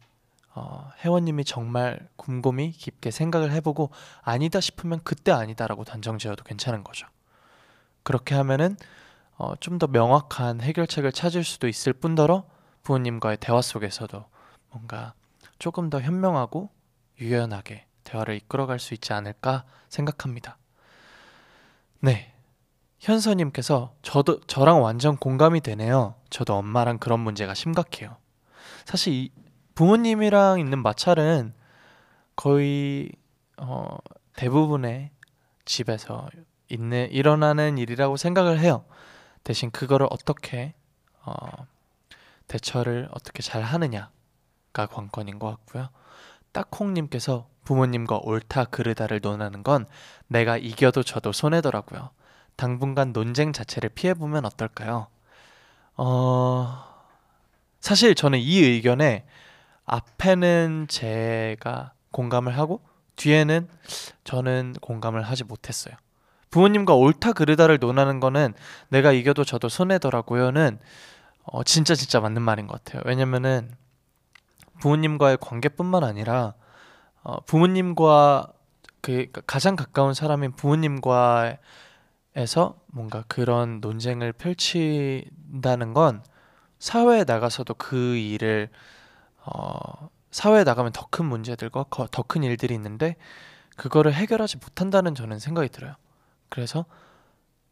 어, 0.54 0.90
회원님이 1.04 1.44
정말 1.44 2.08
곰곰이 2.16 2.70
깊게 2.70 3.10
생각을 3.10 3.52
해보고 3.52 3.90
아니다 4.22 4.62
싶으면 4.62 5.00
그때 5.04 5.30
아니다라고 5.30 5.84
단정 5.84 6.16
지어도 6.16 6.42
괜찮은 6.42 6.82
거죠. 6.82 7.06
그렇게 8.02 8.34
하면은 8.34 8.78
어, 9.36 9.52
좀 9.60 9.78
더 9.78 9.86
명확한 9.86 10.62
해결책을 10.62 11.12
찾을 11.12 11.44
수도 11.44 11.68
있을 11.68 11.92
뿐더러 11.92 12.44
부모님과의 12.82 13.36
대화 13.40 13.60
속에서도 13.60 14.24
뭔가 14.70 15.12
조금 15.58 15.90
더 15.90 16.00
현명하고 16.00 16.70
유연하게 17.20 17.89
대화를 18.10 18.34
이끌어갈 18.36 18.78
수 18.78 18.94
있지 18.94 19.12
않을까 19.12 19.64
생각합니다. 19.88 20.58
네. 22.00 22.34
현서님께서 22.98 23.94
저도 24.02 24.40
저랑 24.42 24.82
완전 24.82 25.16
공감이 25.16 25.60
되네요. 25.60 26.16
저도 26.28 26.54
엄마랑 26.56 26.98
그런 26.98 27.20
문제가 27.20 27.54
심각해요. 27.54 28.16
사실 28.84 29.12
이 29.12 29.30
부모님이랑 29.74 30.60
있는 30.60 30.82
마찰은 30.82 31.54
거의 32.36 33.10
어, 33.56 33.96
대부분의 34.34 35.10
집에서 35.64 36.28
있는 36.68 37.10
일어나는 37.10 37.78
일이라고 37.78 38.16
생각을 38.16 38.58
해요. 38.58 38.84
대신 39.44 39.70
그거를 39.70 40.06
어떻게 40.10 40.74
어, 41.24 41.34
대처를 42.48 43.08
어떻게 43.12 43.42
잘 43.42 43.62
하느냐 43.62 44.10
관건인 44.72 45.38
것 45.38 45.48
같고요. 45.48 45.88
딱콩님께서 46.52 47.48
부모님과 47.70 48.18
옳다 48.24 48.64
그르다를 48.64 49.20
논하는 49.20 49.62
건 49.62 49.86
내가 50.26 50.56
이겨도 50.56 51.04
져도 51.04 51.30
손해더라고요. 51.30 52.10
당분간 52.56 53.12
논쟁 53.12 53.52
자체를 53.52 53.90
피해보면 53.90 54.44
어떨까요? 54.44 55.06
어, 55.96 56.84
사실 57.78 58.16
저는 58.16 58.40
이 58.40 58.58
의견에 58.58 59.24
앞에는 59.84 60.86
제가 60.88 61.92
공감을 62.10 62.58
하고 62.58 62.80
뒤에는 63.14 63.68
저는 64.24 64.74
공감을 64.80 65.22
하지 65.22 65.44
못했어요. 65.44 65.94
부모님과 66.50 66.94
옳다 66.96 67.34
그르다를 67.34 67.78
논하는 67.78 68.18
거는 68.18 68.52
내가 68.88 69.12
이겨도 69.12 69.44
저도 69.44 69.68
손해더라고요는 69.68 70.80
어, 71.44 71.62
진짜 71.62 71.94
진짜 71.94 72.18
맞는 72.18 72.42
말인 72.42 72.66
것 72.66 72.82
같아요. 72.82 73.02
왜냐면은 73.06 73.70
부모님과의 74.80 75.38
관계뿐만 75.40 76.02
아니라 76.02 76.54
어, 77.22 77.40
부모님과 77.44 78.52
그 79.02 79.26
가장 79.46 79.76
가까운 79.76 80.14
사람인 80.14 80.52
부모님과에서 80.52 81.58
뭔가 82.86 83.24
그런 83.28 83.80
논쟁을 83.80 84.32
펼친다는 84.32 85.94
건 85.94 86.22
사회에 86.78 87.24
나가서도 87.24 87.74
그 87.74 88.16
일을 88.16 88.68
어, 89.44 90.10
사회에 90.30 90.64
나가면 90.64 90.92
더 90.92 91.08
큰 91.10 91.26
문제들과 91.26 91.86
더 92.10 92.22
큰 92.24 92.42
일들이 92.44 92.74
있는데 92.74 93.16
그거를 93.76 94.14
해결하지 94.14 94.58
못한다는 94.58 95.14
저는 95.14 95.38
생각이 95.38 95.68
들어요. 95.70 95.94
그래서 96.50 96.86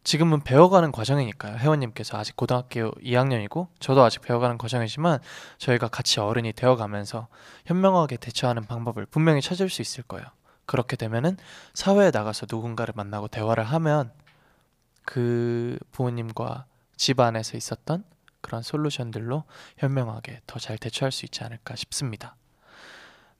지금은 0.05 0.41
배워가는 0.43 0.91
과정이니까요. 0.93 1.59
회원님께서 1.59 2.17
아직 2.17 2.37
고등학교 2.37 2.93
2학년이고 2.93 3.69
저도 3.79 4.03
아직 4.03 4.23
배워가는 4.23 4.57
과정이지만 4.57 5.19
저희가 5.59 5.89
같이 5.89 6.21
어른이 6.21 6.55
되어가면서 6.55 7.29
현명하게 7.67 8.17
대처하는 8.17 8.65
방법을 8.65 9.07
분명히 9.07 9.43
찾을 9.43 9.69
수 9.69 9.83
있을 9.83 10.03
거예요. 10.05 10.27
그렇게 10.65 10.97
되면은 10.97 11.37
사회에 11.75 12.11
나가서 12.11 12.47
누군가를 12.51 12.95
만나고 12.97 13.29
대화를 13.29 13.65
하면 13.65 14.13
그 15.05 15.79
부모님과 15.93 16.67
집안에서 16.97 17.57
있었던 17.57 18.05
그런 18.41 18.63
솔루션들로 18.63 19.45
현명하게 19.79 20.41
더 20.47 20.59
잘 20.59 20.79
대처할 20.79 21.13
수 21.13 21.25
있지 21.25 21.43
않을까 21.45 21.77
싶습니다. 21.77 22.37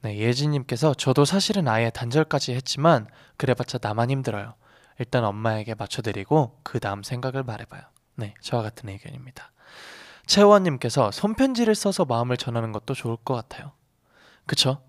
네, 0.01 0.17
예진님께서 0.19 0.95
저도 0.95 1.25
사실은 1.25 1.67
아예 1.69 1.91
단절까지 1.91 2.55
했지만 2.55 3.07
그래봤자 3.37 3.79
나만 3.83 4.11
힘들어요. 4.11 4.55
일단 4.99 5.25
엄마에게 5.25 5.75
맞춰드리고 5.75 6.59
그 6.63 6.81
다음 6.81 7.03
생각을 7.03 7.43
말해봐요. 7.45 7.83
네, 8.17 8.35
저와 8.41 8.63
같은 8.63 8.89
의견입니다. 8.89 9.53
채원님께서 10.27 11.11
손편지를 11.11 11.75
써서 11.75 12.05
마음을 12.05 12.37
전하는 12.37 12.73
것도 12.73 12.95
좋을 12.95 13.17
것 13.17 13.35
같아요. 13.35 13.73
그쵸? 14.47 14.83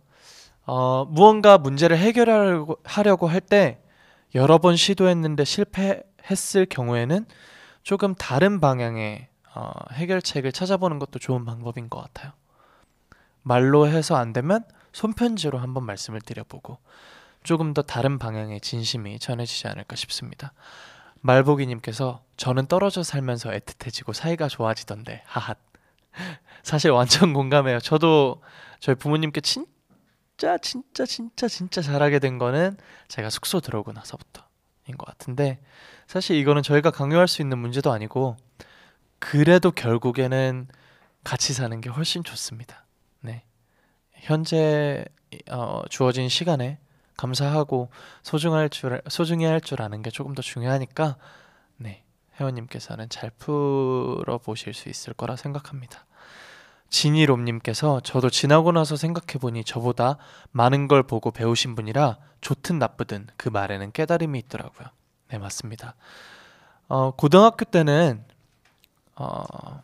어, 0.65 1.05
무언가 1.05 1.57
문제를 1.57 1.97
해결하려고 1.97 3.27
할 3.27 3.41
때 3.41 3.81
여러 4.35 4.57
번 4.59 4.75
시도했는데 4.75 5.43
실패했을 5.43 6.67
경우에는 6.69 7.25
조금 7.83 8.13
다른 8.15 8.59
방향의 8.59 9.27
어, 9.55 9.71
해결책을 9.93 10.51
찾아보는 10.51 10.99
것도 10.99 11.17
좋은 11.19 11.45
방법인 11.45 11.89
것 11.89 12.01
같아요. 12.01 12.33
말로 13.41 13.87
해서 13.87 14.15
안 14.15 14.33
되면 14.33 14.63
손편지로 14.91 15.57
한번 15.57 15.85
말씀을 15.85 16.21
드려보고 16.21 16.77
조금 17.49 17.73
더 17.73 17.81
다른 17.81 18.19
방향의 18.19 18.61
진심이 18.61 19.17
전해지지 19.17 19.67
않을까 19.69 19.95
싶습니다. 19.95 20.53
말보기님께서 21.21 22.23
저는 22.37 22.67
떨어져 22.67 23.01
살면서 23.01 23.49
애틋해지고 23.49 24.13
사이가 24.13 24.47
좋아지던데 24.49 25.23
하핫 25.25 25.57
사실 26.61 26.91
완전 26.91 27.33
공감해요. 27.33 27.79
저도 27.79 28.43
저희 28.79 28.93
부모님께 28.93 29.41
진짜 29.41 30.59
진짜 30.59 31.07
진짜 31.07 31.47
진짜 31.47 31.81
잘하게 31.81 32.19
된 32.19 32.37
거는 32.37 32.77
제가 33.07 33.31
숙소 33.31 33.61
들어오고 33.61 33.93
나서부터인 33.93 34.95
것 34.99 35.07
같은데 35.07 35.59
사실 36.05 36.35
이거는 36.35 36.61
저희가 36.61 36.91
강요할 36.91 37.27
수 37.27 37.41
있는 37.41 37.57
문제도 37.57 37.91
아니고 37.91 38.37
그래도 39.17 39.71
결국에는 39.71 40.67
같이 41.23 41.53
사는 41.53 41.81
게 41.81 41.89
훨씬 41.89 42.23
좋습니다. 42.23 42.85
네. 43.21 43.43
현재 44.13 45.03
어, 45.49 45.81
주어진 45.89 46.29
시간에 46.29 46.77
감사하고 47.19 47.89
소중할 48.23 48.69
줄 48.69 49.01
소중히 49.09 49.45
할 49.45 49.59
줄 49.61 49.81
아는 49.81 50.01
게 50.01 50.09
조금 50.09 50.33
더 50.35 50.41
중요하니까 50.41 51.17
네 51.77 52.03
회원님께서는 52.39 53.09
잘 53.09 53.29
풀어 53.31 54.37
보실 54.37 54.73
수 54.73 54.89
있을 54.89 55.13
거라 55.13 55.35
생각합니다. 55.35 56.05
진이롬님께서 56.89 57.99
저도 57.99 58.29
지나고 58.29 58.71
나서 58.71 58.95
생각해 58.95 59.39
보니 59.39 59.63
저보다 59.63 60.17
많은 60.51 60.87
걸 60.87 61.03
보고 61.03 61.29
배우신 61.29 61.75
분이라 61.75 62.17
좋든 62.41 62.79
나쁘든 62.79 63.27
그 63.37 63.49
말에는 63.49 63.91
깨달음이 63.91 64.39
있더라고요. 64.39 64.87
네 65.29 65.37
맞습니다. 65.37 65.95
어, 66.87 67.11
고등학교 67.11 67.65
때는 67.65 68.23
어, 69.15 69.83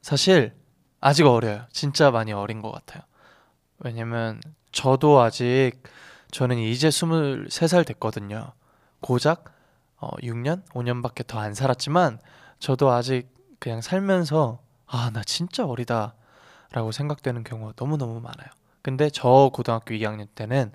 사실 0.00 0.54
아직 1.00 1.26
어려요. 1.26 1.66
진짜 1.72 2.10
많이 2.10 2.32
어린 2.32 2.62
것 2.62 2.70
같아요. 2.72 3.02
왜냐면 3.78 4.40
저도 4.72 5.20
아직 5.20 5.72
저는 6.30 6.58
이제 6.58 6.88
23살 6.88 7.86
됐거든요. 7.86 8.52
고작 9.00 9.44
어, 9.96 10.10
6년, 10.22 10.64
5년밖에 10.70 11.26
더 11.26 11.38
안 11.38 11.54
살았지만 11.54 12.18
저도 12.58 12.90
아직 12.90 13.28
그냥 13.58 13.80
살면서 13.80 14.58
아, 14.86 15.10
나 15.12 15.22
진짜 15.24 15.64
어리다 15.64 16.14
라고 16.72 16.92
생각되는 16.92 17.44
경우가 17.44 17.74
너무너무 17.76 18.20
많아요. 18.20 18.48
근데 18.82 19.08
저 19.10 19.50
고등학교 19.52 19.94
2학년 19.94 20.26
때는 20.34 20.72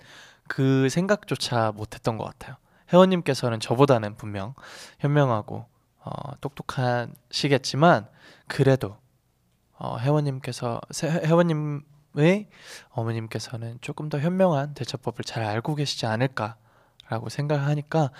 그 0.48 0.90
생각조차 0.90 1.72
못했던 1.76 2.18
것 2.18 2.24
같아요. 2.26 2.56
회원님께서는 2.92 3.60
저보다는 3.60 4.16
분명 4.16 4.56
현명하고 5.00 5.66
어, 6.00 6.36
똑똑하시겠지만 6.42 8.08
그래도 8.48 8.98
어, 9.78 9.98
회원님께서 10.00 10.82
회원님 11.04 11.84
왜 12.14 12.50
어머님께서는 12.90 13.78
조금 13.82 14.10
더 14.10 14.20
현명한 14.20 14.74
대처법을 14.74 15.24
잘 15.26 15.44
알고 15.44 15.76
계시지 15.76 16.06
않을까라고 16.06 17.30
생각하니까 17.30 18.12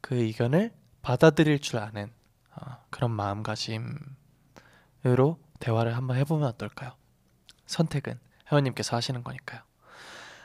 그 0.00 0.16
의견을 0.16 0.72
받아들일 1.02 1.60
줄 1.60 1.78
아는 1.78 2.10
어, 2.54 2.78
그런 2.90 3.10
마음가짐으로 3.12 3.98
대화를 5.60 5.96
한번 5.96 6.16
해보면 6.16 6.48
어떨까요? 6.48 6.92
선택은 7.66 8.18
회원님께서 8.50 8.96
하시는 8.96 9.22
거니까요. 9.24 9.60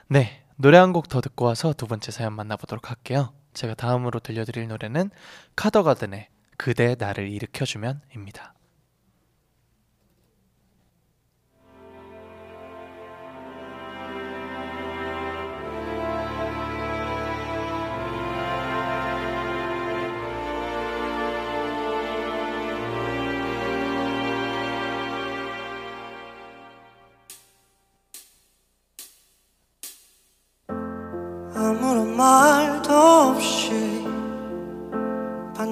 네, 0.08 0.44
노래 0.56 0.78
한 0.78 0.94
곡 0.94 1.08
더 1.08 1.22
듣고 1.22 1.46
와서 1.46 1.74
두 1.74 1.88
번째 1.88 2.12
사연 2.12 2.34
만나보도록 2.34 2.90
할게요. 2.90 3.34
제가 3.54 3.74
다음으로 3.74 4.20
들려드릴 4.20 4.68
노래는 4.68 5.10
카더가든의 5.56 6.30
그대 6.58 6.96
나를 6.98 7.30
일으켜주면입니다. 7.30 8.54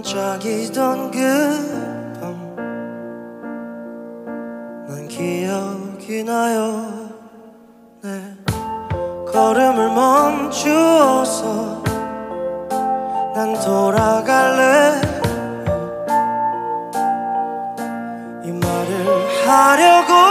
반짝이던 0.09 1.11
그 1.11 2.17
밤. 2.19 2.55
난 4.87 5.07
기억이 5.07 6.23
나요. 6.23 6.83
내 8.01 8.09
걸음을 9.31 9.89
멈추어서 9.89 11.83
난 13.35 13.53
돌아갈래. 13.53 14.99
이 18.45 18.51
말을 18.51 19.47
하려고 19.47 20.28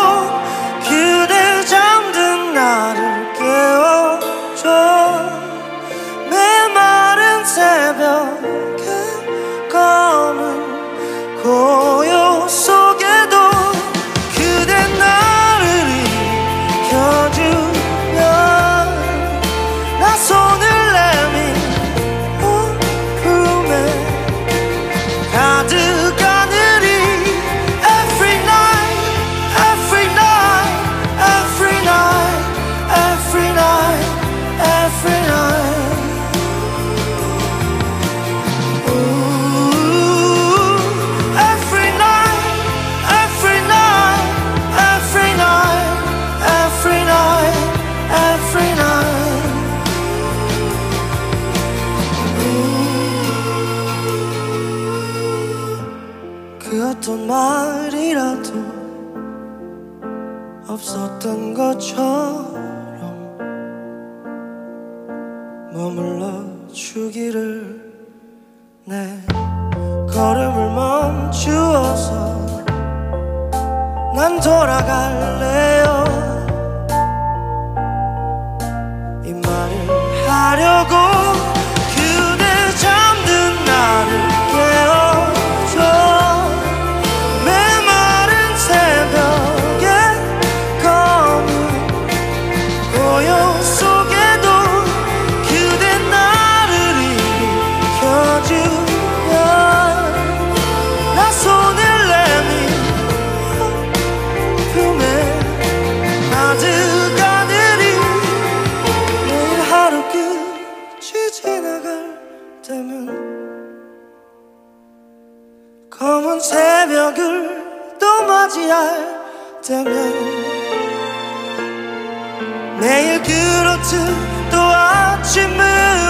내일 122.80 123.22
그렇듯 123.22 124.50
또 124.50 124.60
아침은 124.60 125.58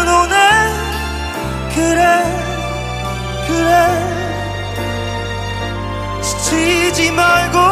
오네. 0.08 0.36
그래 1.74 2.04
그래. 3.46 3.72
지치지 6.22 7.10
말고 7.12 7.67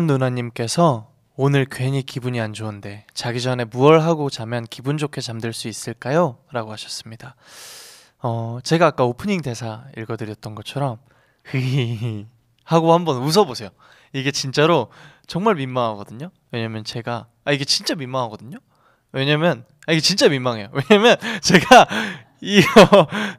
다현 0.00 0.06
누나님께서 0.06 1.10
오늘 1.36 1.66
괜히 1.66 2.02
기분이 2.02 2.40
안 2.40 2.54
좋은데 2.54 3.04
자기 3.12 3.38
전에 3.38 3.64
무얼 3.64 4.00
하고 4.00 4.30
자면 4.30 4.64
기분 4.64 4.96
좋게 4.96 5.20
잠들 5.20 5.52
수 5.52 5.68
있을까요? 5.68 6.38
라고 6.52 6.72
하셨습니다. 6.72 7.36
어, 8.22 8.60
제가 8.64 8.86
아까 8.86 9.04
오프닝 9.04 9.42
대사 9.42 9.84
읽어드렸던 9.98 10.54
것처럼 10.54 10.96
흐히히 11.44 12.26
하고 12.64 12.94
한번 12.94 13.18
웃어보세요. 13.18 13.68
이게 14.14 14.30
진짜로 14.30 14.90
정말 15.26 15.56
민망하거든요. 15.56 16.30
왜냐면 16.50 16.82
제가 16.82 17.26
아 17.44 17.52
이게 17.52 17.66
진짜 17.66 17.94
민망하거든요. 17.94 18.56
왜냐면 19.12 19.66
아 19.86 19.92
이게 19.92 20.00
진짜 20.00 20.30
민망해요. 20.30 20.68
왜냐면 20.88 21.16
제가 21.42 21.86
이 22.40 22.62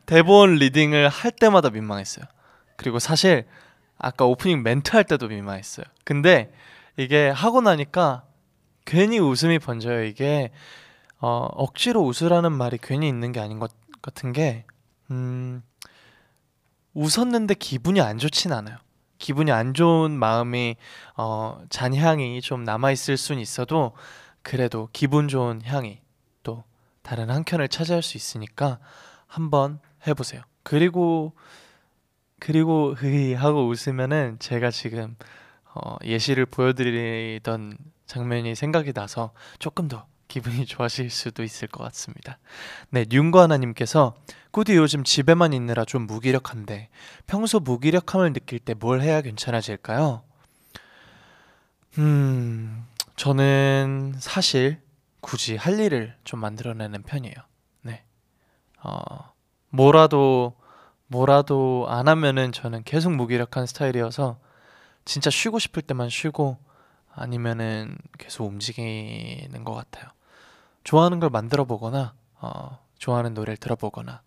대본 0.06 0.56
리딩을 0.56 1.10
할 1.10 1.32
때마다 1.32 1.72
민망했어요. 1.72 2.26
그리고 2.78 3.00
사실 3.00 3.48
아까 4.02 4.26
오프닝 4.26 4.64
멘트 4.64 4.96
할 4.96 5.04
때도 5.04 5.28
민망했어요. 5.28 5.86
근데 6.04 6.52
이게 6.98 7.30
하고 7.30 7.62
나니까 7.62 8.24
괜히 8.86 9.20
웃음이 9.20 9.60
번져요. 9.60 10.04
이게 10.04 10.52
어, 11.20 11.48
억지로 11.52 12.02
웃으라는 12.02 12.52
말이 12.52 12.80
괜히 12.82 13.08
있는 13.08 13.32
게 13.32 13.40
아닌 13.40 13.60
것 13.60 13.72
같은 14.02 14.34
게 14.34 14.66
음, 15.12 15.62
웃었는데 16.94 17.54
기분이 17.54 18.02
안 18.02 18.18
좋진 18.18 18.52
않아요. 18.52 18.78
기분이 19.20 19.52
안 19.52 19.76
좋은 19.76 20.12
마음이 20.12 20.78
어, 21.16 21.62
잔향이 21.70 22.42
좀 22.42 22.64
남아 22.64 22.92
있을 22.92 23.18
순 23.18 23.38
있어도 23.38 23.94
그래도 24.42 24.90
기분 24.94 25.28
좋은 25.28 25.62
향이 25.64 26.02
또 26.42 26.64
다른 27.04 27.30
한 27.30 27.44
켠을 27.44 27.68
차지할 27.68 28.02
수 28.02 28.18
있으니까 28.18 28.80
한번 29.28 29.80
해보세요. 30.08 30.42
그리고 30.64 31.34
그리고 32.42 32.96
흐이 32.96 33.36
하고 33.36 33.68
웃으면은 33.68 34.38
제가 34.40 34.72
지금 34.72 35.16
어, 35.76 35.96
예시를 36.04 36.48
보여드리던 36.48 37.78
장면이 38.08 38.56
생각이 38.56 38.94
나서 38.94 39.32
조금 39.60 39.88
더 39.88 40.08
기분이 40.28 40.66
좋아질 40.66 41.12
수도 41.12 41.44
있을 41.44 41.68
것 41.68 41.84
같습니다. 41.84 42.40
네, 42.90 43.06
윤과하나님께서 43.12 44.16
꾸디 44.50 44.76
요즘 44.76 45.04
집에만 45.04 45.54
있느라 45.54 45.86
좀 45.86 46.08
무기력한데 46.08 46.90
평소 47.28 47.60
무기력함을 47.60 48.34
느낄 48.34 48.58
때 48.58 48.74
뭘 48.74 49.02
해야 49.02 49.22
괜찮아질까요? 49.22 50.24
음, 52.00 52.88
저는 53.18 54.16
사실 54.18 54.82
굳이 55.20 55.58
할 55.58 55.80
일을 55.80 56.16
좀 56.24 56.40
만들어내는 56.40 57.04
편이에요. 57.04 57.36
네, 57.84 58.04
어, 58.82 59.32
뭐라도 59.70 60.56
뭐라도 61.12 61.88
안 61.90 62.08
하면은 62.08 62.54
저는 62.54 62.84
계속 62.84 63.12
무기력한 63.12 63.66
스타일이어서 63.66 64.40
진짜 65.04 65.30
쉬고 65.30 65.60
싶을 65.60 65.82
때만 65.82 66.10
쉬고 66.10 66.58
아니면은 67.14 67.98
계속 68.18 68.46
움직이는 68.46 69.66
것 69.66 69.74
같아요. 69.74 70.10
좋아하는 70.86 71.20
걸 71.20 71.30
만들어 71.30 71.66
보거나 71.66 72.14
어, 72.40 72.80
좋아하는 72.98 73.34
노래를 73.34 73.58
들어보거나 73.58 74.22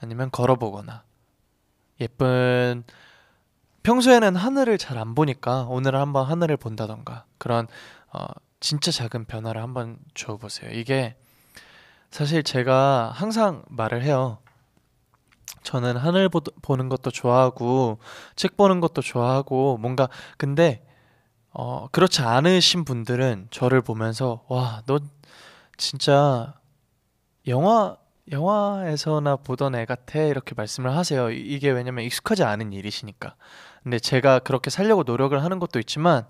아니면 0.00 0.30
걸어보거나 0.30 1.04
예쁜 2.00 2.82
평소에는 3.82 4.34
하늘을 4.34 4.78
잘 4.78 4.96
안 4.96 5.14
보니까 5.14 5.66
오늘 5.68 5.96
한번 5.96 6.26
하늘을 6.26 6.56
본다던가 6.56 7.26
그런 7.36 7.66
어, 8.10 8.24
진짜 8.58 8.90
작은 8.90 9.26
변화를 9.26 9.60
한번 9.60 9.98
줘보세요. 10.14 10.70
이게 10.70 11.14
사실 12.10 12.42
제가 12.42 13.10
항상 13.14 13.64
말을 13.68 14.02
해요. 14.02 14.38
저는 15.62 15.96
하늘 15.96 16.28
보, 16.28 16.40
보는 16.40 16.88
것도 16.88 17.10
좋아하고 17.10 17.98
책 18.36 18.56
보는 18.56 18.80
것도 18.80 19.02
좋아하고 19.02 19.78
뭔가 19.78 20.08
근데 20.36 20.84
어, 21.50 21.88
그렇지 21.92 22.22
않으신 22.22 22.84
분들은 22.84 23.48
저를 23.50 23.82
보면서 23.82 24.44
와, 24.48 24.82
너 24.86 25.00
진짜 25.76 26.54
영화 27.48 27.96
영화에서나 28.30 29.36
보던 29.36 29.74
애 29.74 29.84
같아 29.84 30.20
이렇게 30.20 30.54
말씀을 30.56 30.96
하세요. 30.96 31.30
이- 31.30 31.40
이게 31.40 31.70
왜냐면 31.70 32.04
익숙하지 32.04 32.44
않은 32.44 32.72
일이시니까. 32.72 33.34
근데 33.82 33.98
제가 33.98 34.38
그렇게 34.40 34.70
살려고 34.70 35.02
노력을 35.02 35.42
하는 35.42 35.58
것도 35.58 35.80
있지만 35.80 36.24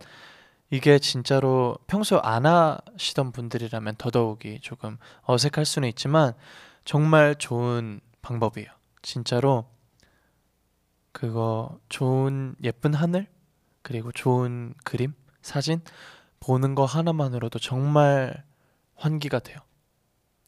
이게 0.71 0.99
진짜로 0.99 1.77
평소 1.87 2.19
안 2.19 2.47
하시던 2.47 3.33
분들이라면 3.33 3.97
더더욱이 3.99 4.61
조금 4.63 4.97
어색할 5.25 5.67
수는 5.67 5.89
있지만 5.91 6.33
정말 6.87 7.35
좋은 7.37 8.01
방법이에요. 8.23 8.69
진짜로 9.03 9.67
그거 11.13 11.79
좋은 11.89 12.55
예쁜 12.63 12.95
하늘 12.95 13.27
그리고 13.83 14.13
좋은 14.13 14.75
그림 14.85 15.15
사진 15.43 15.81
보는 16.41 16.75
거 16.75 16.85
하나만으로도 16.85 17.59
정말 17.59 18.45
환기가 18.95 19.41
돼요. 19.41 19.59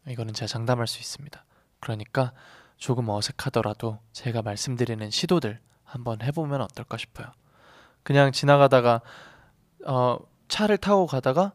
이거는 0.09 0.35
제가 0.35 0.47
장담할 0.47 0.87
수 0.87 1.01
있습니다. 1.01 1.45
그러니까 1.81 2.33
조금 2.77 3.09
어색하더라도 3.09 3.99
제가 4.13 4.43
말씀드리는 4.43 5.11
시도들 5.11 5.61
한번 5.85 6.23
해보면 6.23 6.61
어떨까 6.61 6.97
싶어요. 6.97 7.29
그냥 8.03 8.33
지나가다가 8.33 9.01
어, 9.87 10.19
차를 10.49 10.79
타고 10.79 11.07
가다가 11.07 11.53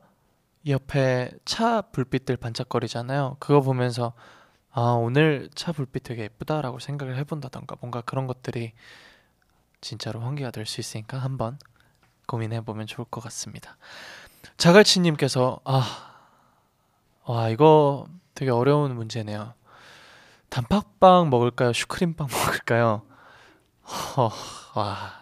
옆에 0.67 1.31
차 1.45 1.81
불빛들 1.81 2.37
반짝거리잖아요. 2.37 3.37
그거 3.39 3.61
보면서 3.61 4.13
아 4.71 4.91
오늘 4.91 5.49
차 5.55 5.71
불빛 5.71 6.03
되게 6.03 6.23
예쁘다라고 6.23 6.79
생각을 6.79 7.17
해본다던가 7.17 7.75
뭔가 7.81 8.01
그런 8.01 8.27
것들이 8.27 8.73
진짜로 9.81 10.21
환기가 10.21 10.51
될 10.51 10.65
수 10.65 10.79
있으니까 10.81 11.17
한번 11.19 11.57
고민해 12.27 12.61
보면 12.61 12.85
좋을 12.87 13.05
것 13.09 13.21
같습니다. 13.21 13.77
자갈치님께서 14.57 15.59
아, 15.65 16.15
와 17.25 17.49
이거 17.49 18.07
되게 18.35 18.51
어려운 18.51 18.95
문제네요. 18.95 19.53
단팥빵 20.49 21.29
먹을까요? 21.29 21.73
슈크림빵 21.73 22.27
먹을까요? 22.31 23.03
허, 24.17 24.31
와 24.75 25.19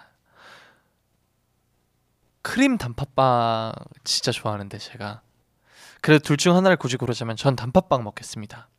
크림 2.42 2.78
단팥빵 2.78 3.74
진짜 4.04 4.32
좋아하는데 4.32 4.78
제가 4.78 5.22
그래도 6.02 6.24
둘 6.24 6.38
중 6.38 6.56
하나를 6.56 6.78
굳이 6.78 6.98
고르자면 6.98 7.36
전 7.36 7.56
단팥빵 7.56 8.04
먹겠습니다. 8.04 8.70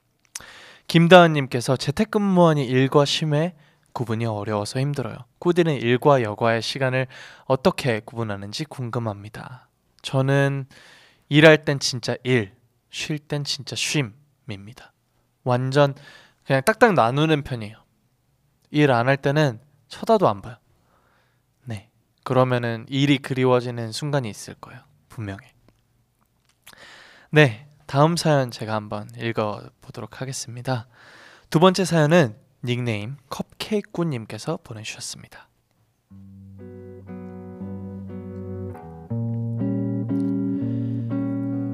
김다은님께서 0.88 1.76
재택근무하니 1.76 2.66
일과 2.66 3.04
쉼의 3.04 3.54
구분이 3.92 4.26
어려워서 4.26 4.80
힘들어요. 4.80 5.16
꾸디는 5.38 5.76
일과 5.76 6.22
여과의 6.22 6.62
시간을 6.62 7.06
어떻게 7.44 8.00
구분하는지 8.00 8.64
궁금합니다. 8.64 9.68
저는 10.02 10.66
일할 11.28 11.64
땐 11.64 11.78
진짜 11.78 12.16
일, 12.24 12.54
쉴 12.90 13.18
땐 13.18 13.44
진짜 13.44 13.76
쉼입니다. 13.76 14.92
완전 15.44 15.94
그냥 16.46 16.62
딱딱 16.64 16.94
나누는 16.94 17.42
편이에요. 17.42 17.76
일 18.70 18.90
안 18.90 19.08
할 19.08 19.16
때는 19.16 19.60
쳐다도 19.88 20.28
안 20.28 20.40
봐요. 20.42 20.56
네. 21.64 21.90
그러면은 22.24 22.86
일이 22.88 23.18
그리워지는 23.18 23.92
순간이 23.92 24.28
있을 24.30 24.54
거예요. 24.54 24.80
분명히. 25.08 25.40
네. 27.30 27.67
다음 27.88 28.18
사연 28.18 28.50
제가 28.50 28.74
한번 28.74 29.08
읽어 29.18 29.62
보도록 29.80 30.20
하겠습니다. 30.20 30.86
두 31.48 31.58
번째 31.58 31.86
사연은 31.86 32.34
닉네임 32.62 33.16
컵케이크님께서 33.30 34.58
보내주셨습니다. 34.62 35.48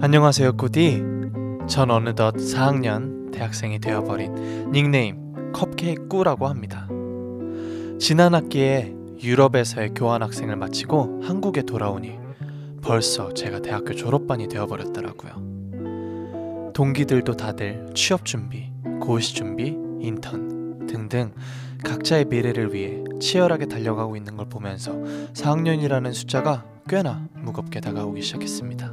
안녕하세요, 0.00 0.56
꾸디. 0.56 1.02
전 1.66 1.90
어느덧 1.90 2.36
4학년 2.36 3.32
대학생이 3.32 3.80
되어버린 3.80 4.70
닉네임 4.70 5.52
컵케이크라고 5.52 6.46
합니다. 6.46 6.86
지난 7.98 8.36
학기에 8.36 8.94
유럽에서의 9.20 9.94
교환학생을 9.94 10.54
마치고 10.54 11.24
한국에 11.24 11.62
돌아오니 11.62 12.16
벌써 12.82 13.34
제가 13.34 13.58
대학교 13.58 13.96
졸업반이 13.96 14.46
되어버렸더라고요. 14.46 15.53
동기들도 16.74 17.36
다들 17.36 17.92
취업 17.94 18.24
준비, 18.24 18.68
고시 19.00 19.32
준비, 19.32 19.68
인턴 20.00 20.86
등등 20.88 21.32
각자의 21.84 22.24
미래를 22.24 22.74
위해 22.74 23.04
치열하게 23.20 23.66
달려가고 23.66 24.16
있는 24.16 24.36
걸 24.36 24.48
보면서 24.48 24.92
4학년이라는 25.34 26.12
숫자가 26.12 26.64
꽤나 26.88 27.28
무겁게 27.34 27.80
다가오기 27.80 28.20
시작했습니다. 28.22 28.92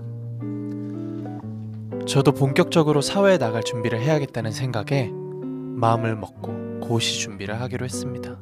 저도 2.05 2.33
본격적으로 2.33 3.01
사회에 3.01 3.39
나갈 3.39 3.63
준비를 3.63 3.99
해야겠다는 3.99 4.51
생각에 4.51 5.09
마음을 5.11 6.15
먹고 6.15 6.81
고시 6.81 7.19
준비를 7.19 7.59
하기로 7.61 7.85
했습니다. 7.85 8.39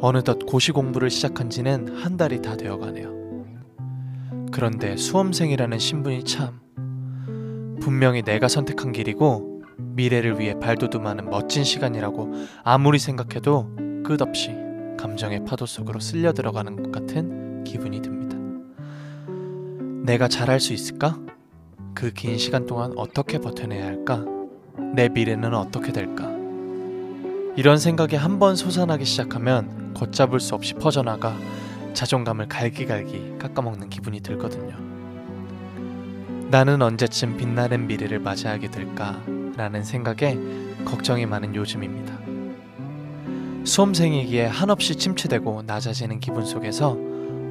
어느덧 0.00 0.38
고시 0.46 0.72
공부를 0.72 1.10
시작한 1.10 1.50
지는 1.50 1.94
한 1.94 2.16
달이 2.16 2.40
다 2.40 2.56
되어 2.56 2.78
가네요. 2.78 3.14
그런데 4.52 4.96
수험생이라는 4.96 5.78
신분이 5.78 6.24
참 6.24 6.65
분명히 7.86 8.22
내가 8.22 8.48
선택한 8.48 8.90
길이고 8.90 9.62
미래를 9.78 10.40
위해 10.40 10.58
발돋움하는 10.58 11.30
멋진 11.30 11.62
시간이라고 11.62 12.32
아무리 12.64 12.98
생각해도 12.98 13.70
끝없이 14.04 14.56
감정의 14.98 15.44
파도 15.44 15.66
속으로 15.66 16.00
쓸려 16.00 16.32
들어가는 16.32 16.82
것 16.82 16.90
같은 16.90 17.62
기분이 17.62 18.02
듭니다. 18.02 18.36
내가 20.04 20.26
잘할 20.26 20.58
수 20.58 20.72
있을까? 20.72 21.16
그 21.94 22.12
긴 22.12 22.38
시간 22.38 22.66
동안 22.66 22.92
어떻게 22.96 23.38
버텨내야 23.38 23.86
할까? 23.86 24.24
내 24.96 25.08
미래는 25.08 25.54
어떻게 25.54 25.92
될까? 25.92 26.28
이런 27.54 27.78
생각이 27.78 28.16
한 28.16 28.40
번 28.40 28.56
솟아나기 28.56 29.04
시작하면 29.04 29.94
걷잡을 29.94 30.40
수 30.40 30.56
없이 30.56 30.74
퍼져나가 30.74 31.36
자존감을 31.94 32.48
갈기갈기 32.48 33.38
깎아먹는 33.38 33.90
기분이 33.90 34.22
들거든요. 34.22 34.74
나는 36.48 36.80
언제쯤 36.80 37.36
빛나는 37.36 37.88
미래를 37.88 38.20
맞이하게 38.20 38.70
될까? 38.70 39.20
라는 39.56 39.82
생각에 39.82 40.38
걱정이 40.84 41.26
많은 41.26 41.56
요즘입니다. 41.56 42.16
수험생이기에 43.64 44.46
한없이 44.46 44.94
침체되고 44.94 45.62
낮아지는 45.62 46.20
기분 46.20 46.46
속에서 46.46 46.96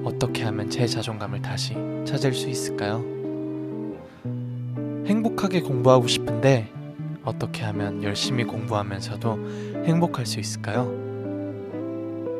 어떻게 0.06 0.44
하면 0.46 0.70
제 0.70 0.88
자존감을 0.88 1.42
다시 1.42 1.76
찾을 2.06 2.34
수 2.34 2.48
있을까요? 2.48 3.04
행복하게 5.06 5.60
공부하고 5.60 6.08
싶은데 6.08 6.72
어떻게 7.26 7.64
하면 7.64 8.02
열심히 8.02 8.46
공부하면서도 8.46 9.84
행복할 9.86 10.26
수 10.26 10.40
있을까요? 10.40 10.86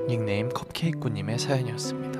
닉네임 0.08 0.48
컵케이크님의 0.50 1.38
사연이었습니다. 1.38 2.16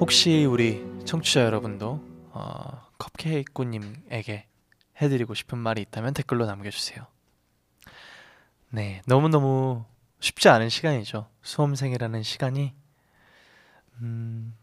혹시 0.00 0.44
우리 0.44 0.93
청취자 1.04 1.44
여러분도 1.44 2.02
어, 2.30 2.88
컵케이크님에게 2.98 4.46
해드리고 5.00 5.34
싶은 5.34 5.58
말이 5.58 5.82
있다면 5.82 6.14
댓글로 6.14 6.46
남겨주세요. 6.46 7.06
네, 8.70 9.02
너무너무 9.06 9.84
쉽지 10.20 10.48
않은 10.48 10.68
시간이죠. 10.68 11.28
수험생이라는 11.42 12.22
시간이 12.22 12.74
음, 14.00 14.56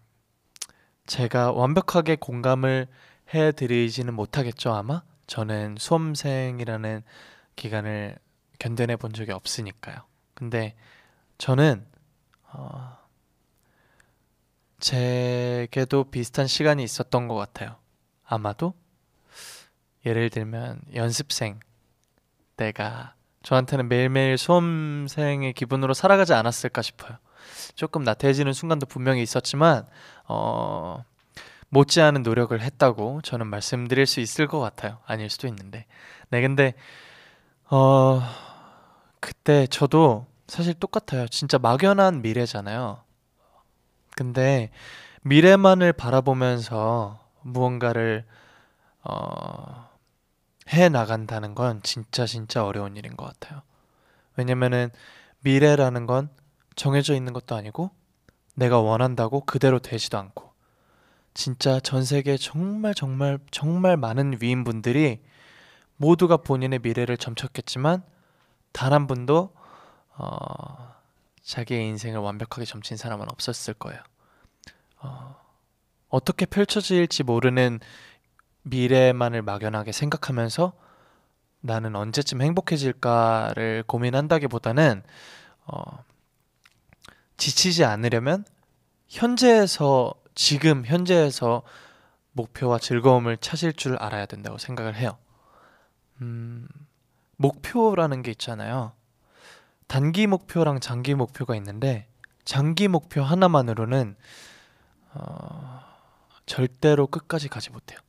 제가 1.05 1.51
완벽하게 1.51 2.15
공감을 2.15 2.87
해드리지는 3.33 4.13
못하겠죠 4.13 4.73
아마 4.73 5.03
저는 5.27 5.75
수험생이라는 5.79 7.03
기간을 7.55 8.17
견뎌내 8.59 8.95
본 8.95 9.13
적이 9.13 9.31
없으니까요. 9.31 9.97
근데 10.33 10.75
저는 11.37 11.85
어, 12.51 12.97
제게도 14.81 16.05
비슷한 16.05 16.47
시간이 16.47 16.83
있었던 16.83 17.27
것 17.27 17.35
같아요. 17.35 17.77
아마도 18.25 18.73
예를 20.05 20.29
들면 20.29 20.81
연습생 20.95 21.59
때가 22.57 23.15
저한테는 23.43 23.87
매일매일 23.87 24.37
수험생의 24.37 25.53
기분으로 25.53 25.93
살아가지 25.93 26.33
않았을까 26.33 26.81
싶어요. 26.81 27.17
조금 27.75 28.03
나태해지는 28.03 28.53
순간도 28.53 28.85
분명히 28.85 29.21
있었지만 29.23 29.87
어, 30.27 31.03
못지않은 31.69 32.23
노력을 32.23 32.59
했다고 32.59 33.21
저는 33.21 33.47
말씀드릴 33.47 34.05
수 34.05 34.19
있을 34.19 34.47
것 34.47 34.59
같아요. 34.59 34.99
아닐 35.05 35.29
수도 35.29 35.47
있는데. 35.47 35.85
네, 36.29 36.41
근데 36.41 36.73
어 37.69 38.21
그때 39.19 39.67
저도 39.67 40.27
사실 40.47 40.73
똑같아요. 40.73 41.27
진짜 41.29 41.57
막연한 41.57 42.21
미래잖아요. 42.21 43.03
근데 44.15 44.69
미래만을 45.23 45.93
바라보면서 45.93 47.19
무언가를 47.41 48.25
어, 49.03 49.89
해 50.73 50.89
나간다는 50.89 51.55
건 51.55 51.81
진짜 51.83 52.25
진짜 52.25 52.65
어려운 52.65 52.97
일인 52.97 53.17
것 53.17 53.25
같아요. 53.25 53.61
왜냐면은 54.37 54.89
미래라는 55.41 56.05
건 56.07 56.29
정해져 56.75 57.15
있는 57.15 57.33
것도 57.33 57.55
아니고 57.55 57.91
내가 58.55 58.79
원한다고 58.79 59.41
그대로 59.41 59.79
되지도 59.79 60.17
않고 60.17 60.51
진짜 61.33 61.79
전 61.79 62.03
세계 62.03 62.37
정말 62.37 62.93
정말 62.93 63.39
정말 63.51 63.97
많은 63.97 64.39
위인분들이 64.41 65.21
모두가 65.97 66.37
본인의 66.37 66.79
미래를 66.79 67.17
점쳤겠지만 67.17 68.03
단 68.73 68.93
한 68.93 69.07
분도 69.07 69.53
어, 70.17 70.95
자기의 71.43 71.87
인생을 71.87 72.19
완벽하게 72.19 72.65
점친 72.65 72.97
사람은 72.97 73.27
없었을 73.31 73.73
거예요. 73.73 74.01
어, 75.01 75.35
어떻게 76.09 76.45
펼쳐질지 76.45 77.23
모르는 77.23 77.79
미래만을 78.63 79.41
막연하게 79.41 79.91
생각하면서 79.91 80.73
나는 81.61 81.95
언제쯤 81.95 82.41
행복해질까를 82.41 83.83
고민한다기보다는 83.87 85.03
어, 85.65 86.03
지치지 87.37 87.85
않으려면 87.85 88.45
현재에서 89.07 90.13
지금 90.35 90.85
현재에서 90.85 91.63
목표와 92.33 92.79
즐거움을 92.79 93.37
찾을 93.37 93.73
줄 93.73 93.97
알아야 93.97 94.25
된다고 94.25 94.57
생각을 94.57 94.95
해요. 94.95 95.17
음, 96.21 96.67
목표라는 97.37 98.21
게 98.21 98.31
있잖아요. 98.31 98.93
단기 99.91 100.25
목표랑 100.25 100.79
장기 100.79 101.15
목표가 101.15 101.53
있는데 101.57 102.07
장기 102.45 102.87
목표 102.87 103.23
하나만으로는 103.23 104.15
어, 105.15 105.81
절대로 106.45 107.07
끝까지 107.07 107.49
가지 107.49 107.71
못해요. 107.71 107.99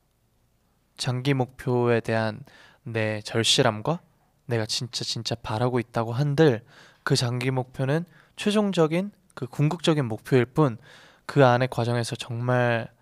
장기 0.96 1.34
목표에 1.34 1.98
대한 1.98 2.44
내 2.84 3.20
절실함과 3.22 3.98
내가 4.46 4.64
진짜 4.64 5.02
진짜 5.02 5.34
바라고 5.34 5.80
있다고 5.80 6.12
한들 6.12 6.62
그 7.02 7.16
장기 7.16 7.50
목표는 7.50 8.04
최종적인 8.36 9.10
그 9.34 9.48
궁극적인 9.48 10.04
목표일 10.04 10.44
뿐 10.46 10.78
그 11.26 11.44
안의 11.44 11.66
과정에서 11.68 12.14
정말 12.14 12.92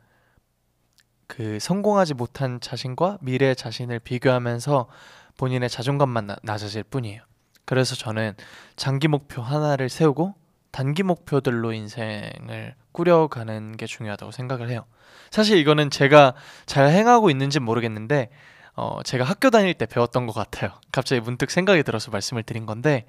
그 1.27 1.59
성공하지 1.61 2.15
못한 2.15 2.61
자신과 2.61 3.19
미래 3.21 3.55
자신을 3.55 3.99
비교하면서 3.99 4.89
본인의 5.37 5.69
자존감만 5.69 6.29
나- 6.29 6.37
낮아질 6.43 6.85
뿐이에요. 6.85 7.30
그래서 7.71 7.95
저는 7.95 8.35
장기 8.75 9.07
목표 9.07 9.43
하나를 9.43 9.89
세우고 9.89 10.35
단기 10.73 11.05
목표들로 11.05 11.73
인생을 11.73 12.75
꾸려가는 12.91 13.77
게 13.77 13.87
중요하다고 13.87 14.33
생각을 14.33 14.69
해요. 14.71 14.87
사실 15.31 15.57
이거는 15.57 15.89
제가 15.89 16.35
잘 16.67 16.89
행하고 16.89 17.31
있는지 17.31 17.61
모르겠는데 17.61 18.31
어, 18.75 19.01
제가 19.05 19.23
학교 19.23 19.51
다닐 19.51 19.73
때 19.75 19.87
배웠던 19.87 20.27
것 20.27 20.33
같아요. 20.33 20.73
갑자기 20.91 21.21
문득 21.21 21.53
생각이 21.53 21.85
들어서 21.85 22.11
말씀을 22.11 22.43
드린 22.43 22.67
건데 22.67 23.07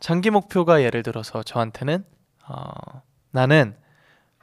장기 0.00 0.30
목표가 0.30 0.82
예를 0.82 1.04
들어서 1.04 1.44
저한테는 1.44 2.04
어, 2.48 2.72
나는 3.30 3.76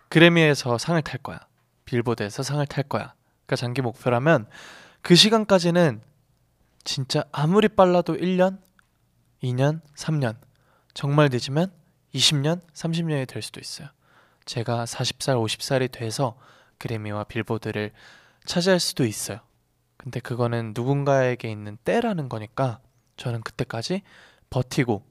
그래미에서 0.07 0.77
상을 0.77 1.01
탈 1.01 1.19
거야. 1.19 1.41
빌보드에서 1.83 2.41
상을 2.41 2.65
탈 2.67 2.85
거야. 2.85 3.13
그러니까 3.45 3.57
장기 3.57 3.81
목표라면 3.81 4.45
그 5.01 5.13
시간까지는 5.13 5.99
진짜 6.85 7.25
아무리 7.33 7.67
빨라도 7.67 8.15
1년, 8.15 8.59
2년, 9.45 9.81
3년, 9.95 10.35
정말 10.93 11.29
늦으면 11.31 11.71
20년, 12.13 12.61
30년이 12.73 13.27
될 13.27 13.41
수도 13.41 13.59
있어요. 13.59 13.89
제가 14.45 14.85
40살, 14.85 15.35
50살이 15.43 15.91
돼서 15.91 16.37
그래미와 16.77 17.25
빌보드를 17.25 17.91
차지할 18.45 18.79
수도 18.79 19.05
있어요. 19.05 19.39
근데 19.97 20.19
그거는 20.19 20.73
누군가에게 20.75 21.49
있는 21.51 21.77
때라는 21.83 22.29
거니까 22.29 22.79
저는 23.17 23.41
그때까지 23.41 24.01
버티고 24.49 25.03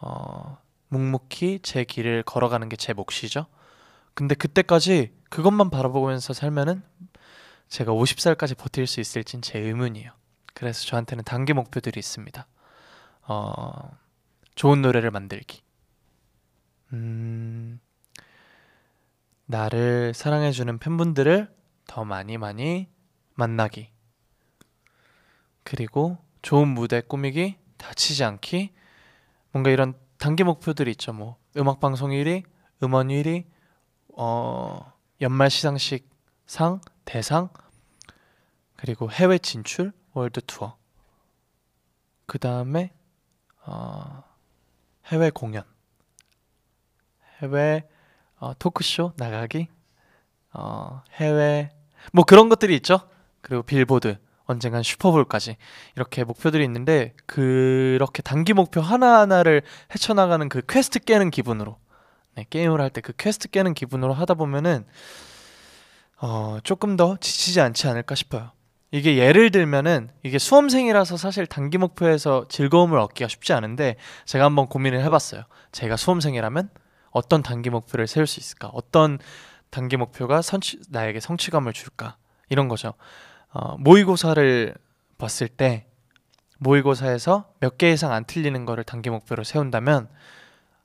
어, 0.00 0.58
묵묵히 0.88 1.60
제 1.62 1.84
길을 1.84 2.22
걸어가는 2.24 2.68
게 2.68 2.76
제 2.76 2.92
몫이죠. 2.92 3.46
근데 4.14 4.34
그때까지 4.34 5.12
그것만 5.28 5.70
바라보면서 5.70 6.32
살면은 6.32 6.82
제가 7.68 7.92
50살까지 7.92 8.56
버틸 8.56 8.86
수 8.86 9.00
있을진 9.00 9.42
제 9.42 9.58
의문이에요. 9.58 10.10
그래서 10.54 10.84
저한테는 10.86 11.24
단기 11.24 11.52
목표들이 11.52 11.98
있습니다. 11.98 12.46
어, 13.32 13.96
좋은 14.56 14.82
노래를 14.82 15.12
만들기. 15.12 15.62
음, 16.92 17.78
나를 19.46 20.14
사랑해주는 20.14 20.78
팬분들을 20.78 21.54
더 21.86 22.04
많이 22.04 22.38
많이 22.38 22.88
만나기. 23.34 23.92
그리고 25.62 26.18
좋은 26.42 26.66
무대 26.66 27.00
꾸미기, 27.00 27.56
다치지 27.76 28.24
않기. 28.24 28.72
뭔가 29.52 29.70
이런 29.70 29.94
단기 30.18 30.42
목표들이 30.42 30.90
있죠. 30.90 31.12
뭐 31.12 31.36
음악 31.56 31.78
방송 31.78 32.10
1위, 32.10 32.42
음원 32.82 33.08
1위, 33.08 33.44
어, 34.16 34.92
연말 35.20 35.50
시상식 35.50 36.10
상, 36.46 36.80
대상, 37.04 37.50
그리고 38.74 39.08
해외 39.08 39.38
진출, 39.38 39.92
월드 40.14 40.40
투어. 40.40 40.76
그 42.26 42.40
다음에 42.40 42.92
어, 43.66 44.22
해외 45.06 45.30
공연, 45.30 45.64
해외 47.42 47.88
어, 48.38 48.52
토크쇼 48.58 49.12
나가기, 49.16 49.68
어, 50.52 51.02
해외 51.14 51.70
뭐 52.12 52.24
그런 52.24 52.48
것들이 52.48 52.74
있죠. 52.76 53.00
그리고 53.42 53.62
빌보드, 53.62 54.18
언젠간 54.46 54.82
슈퍼볼까지 54.82 55.56
이렇게 55.96 56.24
목표들이 56.24 56.64
있는데 56.64 57.14
그렇게 57.26 58.22
단기 58.22 58.52
목표 58.52 58.80
하나하나를 58.80 59.62
헤쳐나가는 59.94 60.48
그 60.48 60.62
퀘스트 60.68 60.98
깨는 61.00 61.30
기분으로 61.30 61.78
네, 62.34 62.46
게임을 62.48 62.80
할 62.80 62.90
때 62.90 63.00
그 63.00 63.12
퀘스트 63.16 63.48
깨는 63.50 63.74
기분으로 63.74 64.12
하다 64.14 64.34
보면은 64.34 64.86
어, 66.20 66.58
조금 66.64 66.96
더 66.96 67.16
지치지 67.18 67.60
않지 67.60 67.88
않을까 67.88 68.14
싶어요. 68.14 68.52
이게 68.92 69.16
예를 69.16 69.50
들면은 69.50 70.10
이게 70.22 70.38
수험생이라서 70.38 71.16
사실 71.16 71.46
단기 71.46 71.78
목표에서 71.78 72.46
즐거움을 72.48 72.98
얻기가 72.98 73.28
쉽지 73.28 73.52
않은데 73.52 73.96
제가 74.24 74.44
한번 74.44 74.66
고민을 74.66 75.00
해봤어요. 75.04 75.44
제가 75.70 75.96
수험생이라면 75.96 76.70
어떤 77.12 77.42
단기 77.42 77.70
목표를 77.70 78.06
세울 78.06 78.26
수 78.26 78.40
있을까? 78.40 78.68
어떤 78.72 79.18
단기 79.70 79.96
목표가 79.96 80.42
선취, 80.42 80.80
나에게 80.90 81.20
성취감을 81.20 81.72
줄까? 81.72 82.16
이런 82.48 82.66
거죠. 82.68 82.94
어, 83.52 83.76
모의고사를 83.78 84.74
봤을 85.18 85.48
때 85.48 85.86
모의고사에서 86.58 87.52
몇 87.60 87.78
개 87.78 87.90
이상 87.92 88.12
안 88.12 88.24
틀리는 88.24 88.64
거를 88.64 88.84
단기 88.84 89.08
목표로 89.10 89.44
세운다면 89.44 90.08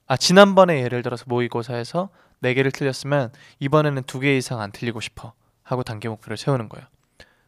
아 0.08 0.16
지난번에 0.18 0.82
예를 0.84 1.01
들어서 1.01 1.26
모의고사에서 1.28 2.10
네 2.39 2.53
개를 2.53 2.72
틀렸으면 2.72 3.32
이번에는 3.60 4.03
두개 4.03 4.38
이상 4.38 4.62
안 4.62 4.72
틀리고 4.72 5.01
싶어 5.01 5.34
하고 5.64 5.84
단기 5.84 6.08
목표를 6.08 6.38
세우는 6.38 6.70
거예요. 6.70 6.86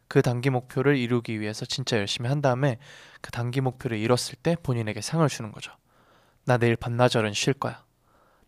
그 0.08 0.22
단기 0.22 0.50
목표를 0.50 0.96
이루기 0.96 1.40
위해서 1.40 1.64
진짜 1.64 1.98
열심히 1.98 2.28
한 2.28 2.40
다음에 2.40 2.78
그 3.20 3.30
단기 3.30 3.60
목표를 3.60 3.98
이뤘을 3.98 4.36
때 4.42 4.56
본인에게 4.62 5.00
상을 5.00 5.26
주는 5.28 5.52
거죠. 5.52 5.72
나 6.44 6.56
내일 6.56 6.76
반나절은 6.76 7.34
쉴 7.34 7.52
거야. 7.52 7.84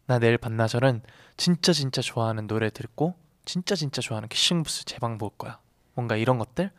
나 0.06 0.18
내일 0.18 0.38
반나절은 0.38 1.02
진짜 1.36 1.72
진짜 1.72 2.02
좋아하는 2.02 2.46
노래 2.46 2.70
듣고 2.70 3.14
진짜 3.44 3.74
진짜 3.74 4.00
좋아하는 4.00 4.28
키싱부스 4.28 4.86
제방 4.86 5.18
볼 5.18 5.30
거야. 5.36 5.60
뭔가 5.94 6.16
이런 6.16 6.38
것들 6.38 6.70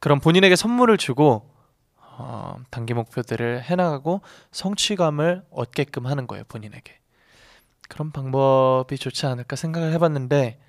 그럼 0.00 0.20
본인에게 0.20 0.56
선물을 0.56 0.96
주고 0.96 1.50
어, 1.96 2.56
단기 2.70 2.94
목표들을 2.94 3.62
해나가고 3.62 4.22
성취감을 4.52 5.44
얻게끔 5.50 6.06
하는 6.06 6.26
거예요 6.26 6.44
본인에게 6.48 6.98
그런 7.88 8.12
방법이 8.12 8.96
좋지 8.96 9.26
않을까 9.26 9.56
생각을 9.56 9.92
해봤는데 9.92 10.60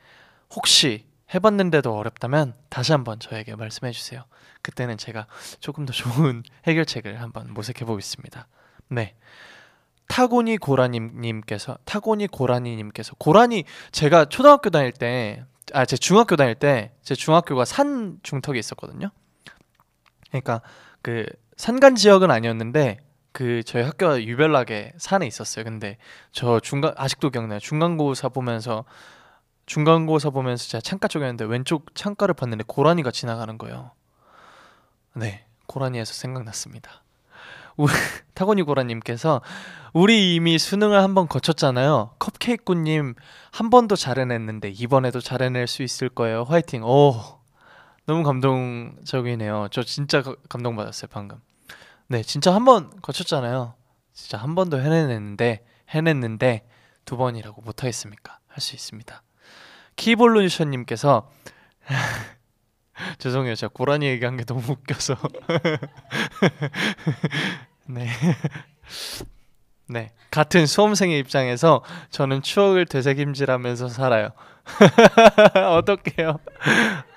혹시 0.55 1.07
해봤는데도 1.33 1.95
어렵다면 1.95 2.53
다시 2.69 2.91
한번 2.91 3.19
저에게 3.19 3.55
말씀해 3.55 3.91
주세요 3.91 4.23
그때는 4.61 4.97
제가 4.97 5.27
조금 5.59 5.85
더 5.85 5.93
좋은 5.93 6.43
해결책을 6.67 7.21
한번 7.21 7.53
모색해 7.53 7.85
보겠습니다 7.85 8.47
네 8.89 9.15
타고니 10.07 10.57
고라니님께서 10.57 11.77
타고니 11.85 12.27
고라니님께서 12.27 13.15
고라니 13.17 13.63
제가 13.91 14.25
초등학교 14.25 14.69
다닐 14.69 14.91
때 14.91 15.43
아, 15.73 15.85
제 15.85 15.97
중학교 15.97 16.35
다닐 16.35 16.55
때 16.55 16.91
제 17.05 17.13
중학교가 17.13 17.65
산 17.65 18.17
중턱에 18.23 18.57
있었거든요. 18.57 19.11
그러니까 20.29 20.61
그 21.03 21.27
산간 21.55 21.95
지역은 21.95 22.31
아니었는데 22.31 22.97
그 23.31 23.61
저희 23.63 23.83
학교가 23.83 24.23
유별나게 24.23 24.93
산에 24.97 25.27
있었어요. 25.27 25.63
근데 25.63 25.97
저 26.31 26.59
중간 26.59 26.93
아직도 26.97 27.29
기억나요. 27.29 27.59
중간고사 27.59 28.29
보면서 28.29 28.85
중간고사 29.65 30.29
보면서 30.29 30.67
제가 30.67 30.81
창가 30.81 31.07
쪽이었는데 31.07 31.45
왼쪽 31.45 31.95
창가를 31.95 32.33
봤는데 32.35 32.63
고라니가 32.67 33.11
지나가는 33.11 33.57
거예요. 33.57 33.91
네, 35.15 35.45
고라니에서 35.67 36.13
생각났습니다. 36.13 37.01
타고니 38.35 38.61
고라님께서 38.63 39.41
우리 39.93 40.35
이미 40.35 40.57
수능을 40.57 41.01
한 41.01 41.13
번 41.13 41.27
거쳤잖아요. 41.27 42.11
컵케이크님 42.19 43.15
한 43.51 43.69
번도 43.69 43.95
잘 43.95 44.19
해냈는데 44.19 44.69
이번에도 44.69 45.19
잘 45.19 45.41
해낼 45.41 45.67
수 45.67 45.83
있을 45.83 46.09
거예요. 46.09 46.43
화이팅. 46.43 46.83
오, 46.83 47.15
너무 48.05 48.23
감동적이네요. 48.23 49.67
저 49.71 49.83
진짜 49.83 50.21
가- 50.21 50.35
감동받았어요 50.47 51.09
방금. 51.11 51.41
네, 52.07 52.21
진짜 52.23 52.53
한 52.53 52.63
번 52.65 52.91
거쳤잖아요. 53.01 53.73
진짜 54.13 54.37
한 54.37 54.55
번도 54.55 54.79
해냈는데 54.79 55.65
해냈는데 55.89 56.67
두 57.03 57.17
번이라고 57.17 57.61
못하겠습니까? 57.61 58.39
할 58.47 58.61
수 58.61 58.73
있습니다. 58.75 59.21
키볼루션님께서 59.95 61.29
죄송해요. 63.19 63.55
제가 63.55 63.71
고라니 63.73 64.05
얘기한 64.07 64.37
게 64.37 64.43
너무 64.45 64.61
웃겨서. 64.67 65.15
네. 67.87 68.07
네. 69.87 70.11
같은 70.31 70.65
수험생의 70.65 71.19
입장에서 71.19 71.83
저는 72.09 72.41
추억을 72.41 72.85
되새김질하면서 72.85 73.89
살아요. 73.89 74.29
어떡해요. 75.77 76.39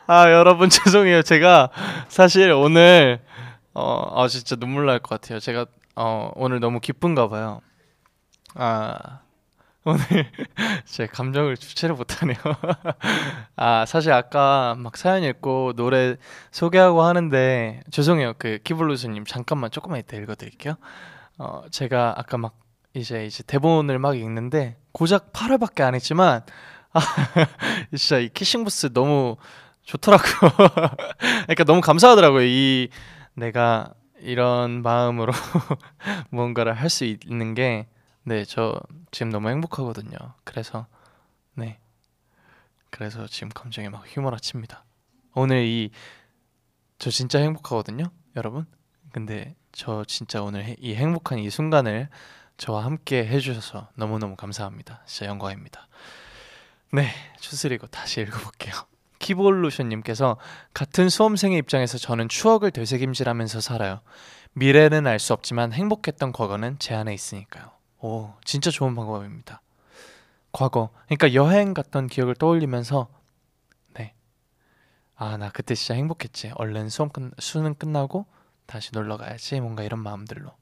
아, 0.07 0.31
여러분 0.31 0.69
죄송해요. 0.69 1.23
제가 1.23 1.71
사실 2.09 2.51
오늘 2.53 3.21
어, 3.75 4.23
아 4.23 4.29
진짜 4.29 4.57
눈물 4.57 4.87
날 4.87 4.99
것 5.01 5.21
같아요. 5.21 5.41
제가 5.41 5.67
어, 5.97 6.31
오늘 6.35 6.61
너무 6.61 6.81
기쁜가 6.81 7.29
봐요. 7.29 7.61
아. 8.55 9.21
오늘 9.89 10.01
제 10.85 11.07
감정을 11.07 11.57
주체를 11.57 11.95
못하네요. 11.95 12.37
아 13.57 13.87
사실 13.87 14.13
아까 14.13 14.75
막 14.79 14.97
사연 14.97 15.23
읽고 15.25 15.73
노래 15.77 16.17
소개하고 16.51 17.03
하는데 17.03 17.81
죄송해요. 17.91 18.35
그 18.39 18.59
키블루스님 18.65 19.25
잠깐만 19.25 19.71
조금만 19.71 20.01
이따 20.01 20.17
읽어드릴게요. 20.17 20.75
어 21.39 21.63
제가 21.71 22.15
아까 22.19 22.37
막 22.37 22.59
이제 22.95 23.25
이제 23.27 23.43
대본을 23.43 23.99
막 23.99 24.17
읽는데 24.17 24.77
고작 24.93 25.33
8회밖에 25.33 25.83
안 25.83 25.95
했지만 25.95 26.43
아 26.93 27.01
진짜 27.97 28.19
이 28.19 28.29
키싱 28.29 28.65
부스 28.65 28.93
너무 28.93 29.37
좋더라고요. 29.85 30.51
그러니까 31.45 31.65
너무 31.65 31.81
감사하더라고요. 31.81 32.45
이 32.45 32.89
내가 33.35 33.95
이런 34.21 34.83
마음으로 34.83 35.33
뭔가를 36.31 36.75
할 36.75 36.91
수 36.91 37.05
있는 37.05 37.55
게 37.55 37.87
네, 38.29 38.45
저 38.45 38.79
지금 39.11 39.31
너무 39.31 39.49
행복하거든요. 39.49 40.17
그래서 40.45 40.87
네. 41.55 41.79
그래서 42.91 43.27
지금 43.27 43.49
감정이 43.51 43.89
막 43.89 44.05
휘몰아칩니다. 44.07 44.85
오늘 45.35 45.65
이 45.65 45.91
저 47.01 47.11
진짜 47.13 47.39
행복하거든요, 47.39 48.11
여러분. 48.35 48.67
근데 49.13 49.55
저 49.71 50.05
진짜 50.05 50.43
오늘 50.43 50.65
해- 50.65 50.75
이 50.81 50.97
행복한 50.97 51.39
이 51.39 51.49
순간을 51.49 52.09
저와 52.57 52.85
함께 52.85 53.25
해주셔서 53.25 53.89
너무너무 53.95 54.35
감사합니다. 54.35 55.03
진짜 55.07 55.27
영광입니다. 55.31 55.87
네, 56.93 57.09
추스리고 57.39 57.87
다시 57.87 58.21
읽어볼게요. 58.23 58.75
키볼루션님께서 59.21 60.39
같은 60.75 61.09
수험생의 61.09 61.57
입장에서 61.59 61.99
저는 61.99 62.29
추억을 62.29 62.73
되새김질하면서 62.73 63.61
살아요. 63.61 64.01
미래는 64.55 65.07
알 65.07 65.21
수 65.21 65.33
없지만 65.35 65.73
행복했던 65.73 66.33
과거는 66.33 66.81
제 66.81 66.95
안에 66.97 67.15
있으니까요. 67.15 67.71
오, 68.01 68.33
진짜 68.45 68.71
좋은 68.71 68.95
방법입니다. 68.95 69.61
과거, 70.53 70.91
그러니까 71.07 71.35
여행 71.35 71.75
갔던 71.75 72.07
기억을 72.07 72.35
떠올리면서 72.35 73.09
네, 73.95 74.15
아 75.17 75.37
나 75.37 75.51
그때 75.51 75.75
진짜 75.75 75.95
행복했지. 75.95 76.53
얼른 76.55 76.89
수험 76.89 77.11
끝 77.11 77.31
수능 77.39 77.75
끝나고 77.75 78.27
다시 78.67 78.91
놀러 78.93 79.17
가야지. 79.17 79.61
뭔가 79.61 79.83
이런 79.83 80.01
마음들로. 80.01 80.53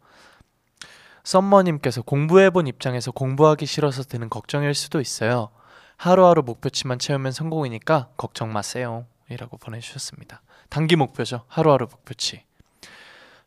썸머님께서 1.24 2.02
공부해본 2.02 2.68
입장에서 2.68 3.10
공부하기 3.10 3.66
싫어서 3.66 4.04
드는 4.04 4.30
걱정일 4.30 4.74
수도 4.74 5.00
있어요. 5.00 5.50
하루하루 5.96 6.42
목표치만 6.42 6.98
채우면 6.98 7.32
성공이니까 7.32 8.10
걱정 8.16 8.52
마세요. 8.52 9.06
이라고 9.28 9.56
보내주셨습니다. 9.56 10.40
단기 10.68 10.94
목표죠. 10.94 11.44
하루하루 11.48 11.88
목표치. 11.90 12.44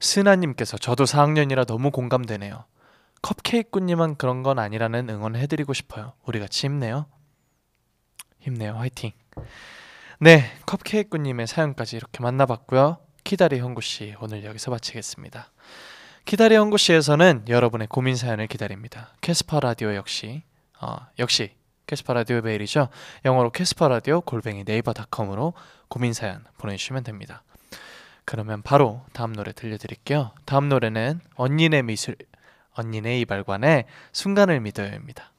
스나님께서 0.01 0.77
저도 0.77 1.05
4학년이라 1.05 1.65
너무 1.67 1.91
공감되네요. 1.91 2.65
컵케이크님만 3.21 4.15
그런 4.15 4.43
건 4.43 4.59
아니라는 4.59 5.09
응원해드리고 5.09 5.73
싶어요. 5.73 6.13
우리 6.25 6.39
같이 6.39 6.67
힘내요. 6.67 7.05
힘내요. 8.39 8.73
화이팅. 8.73 9.11
네, 10.19 10.51
컵케이크님의 10.65 11.47
사연까지 11.47 11.95
이렇게 11.95 12.21
만나봤고요. 12.21 12.97
키다리 13.23 13.59
형구 13.59 13.81
씨 13.81 14.15
오늘 14.21 14.43
여기서 14.43 14.71
마치겠습니다. 14.71 15.51
키다리 16.25 16.55
형구 16.55 16.77
씨에서는 16.77 17.45
여러분의 17.47 17.87
고민 17.87 18.15
사연을 18.15 18.47
기다립니다. 18.47 19.13
캐스파 19.21 19.59
라디오 19.59 19.95
역시 19.95 20.43
어, 20.81 20.97
역시 21.19 21.53
캐스파 21.87 22.13
라디오 22.13 22.41
메일이죠. 22.41 22.89
영어로 23.25 23.51
캐스파 23.51 23.87
라디오 23.87 24.21
골뱅이 24.21 24.63
네이버닷컴으로 24.65 25.53
고민 25.87 26.13
사연 26.13 26.43
보내주시면 26.57 27.03
됩니다. 27.03 27.43
그러면 28.25 28.61
바로 28.61 29.03
다음 29.11 29.33
노래 29.33 29.51
들려드릴게요. 29.53 30.31
다음 30.45 30.69
노래는 30.69 31.19
언니네 31.35 31.81
미술 31.81 32.15
언니네 32.79 33.19
이발관의 33.21 33.85
순간을 34.11 34.59
믿어요입니다. 34.61 35.31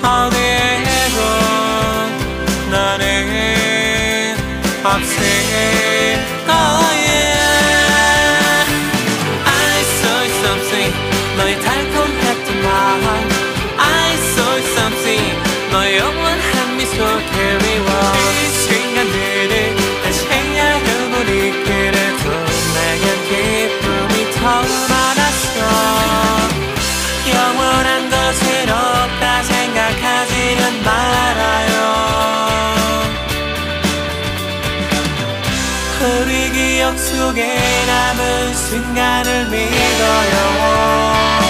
보듯 0.00 0.47
속에 37.28 37.44
남은 37.86 38.54
순간을 38.54 39.50
믿어요 39.50 41.47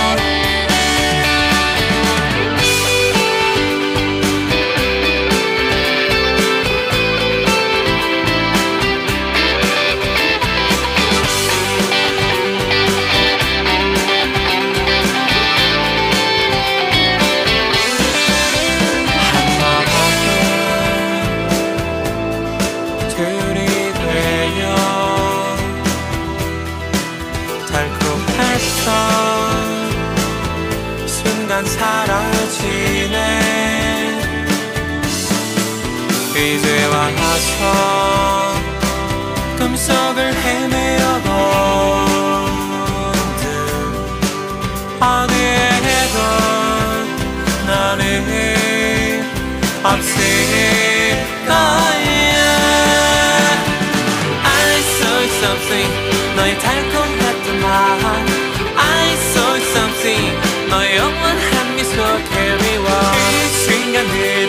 영원한 60.97 61.76
미소 61.76 61.97
그리워 61.97 62.86
이 63.30 63.49
순간들을 63.49 64.47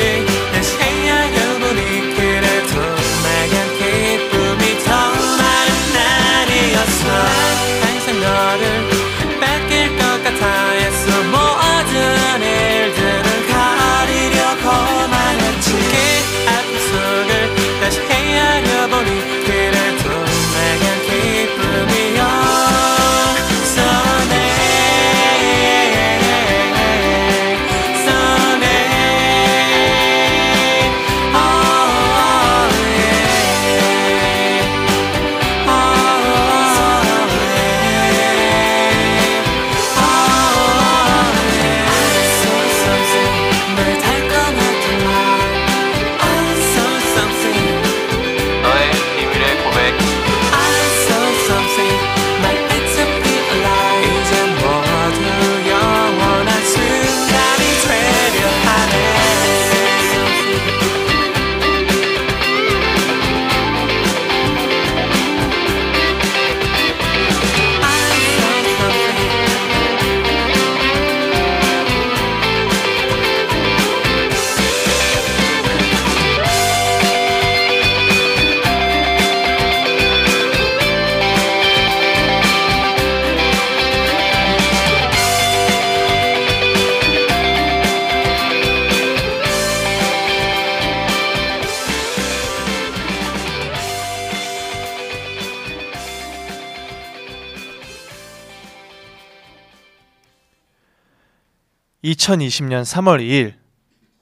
2020년 102.29 102.83
3월 102.83 103.19
2일 103.21 103.53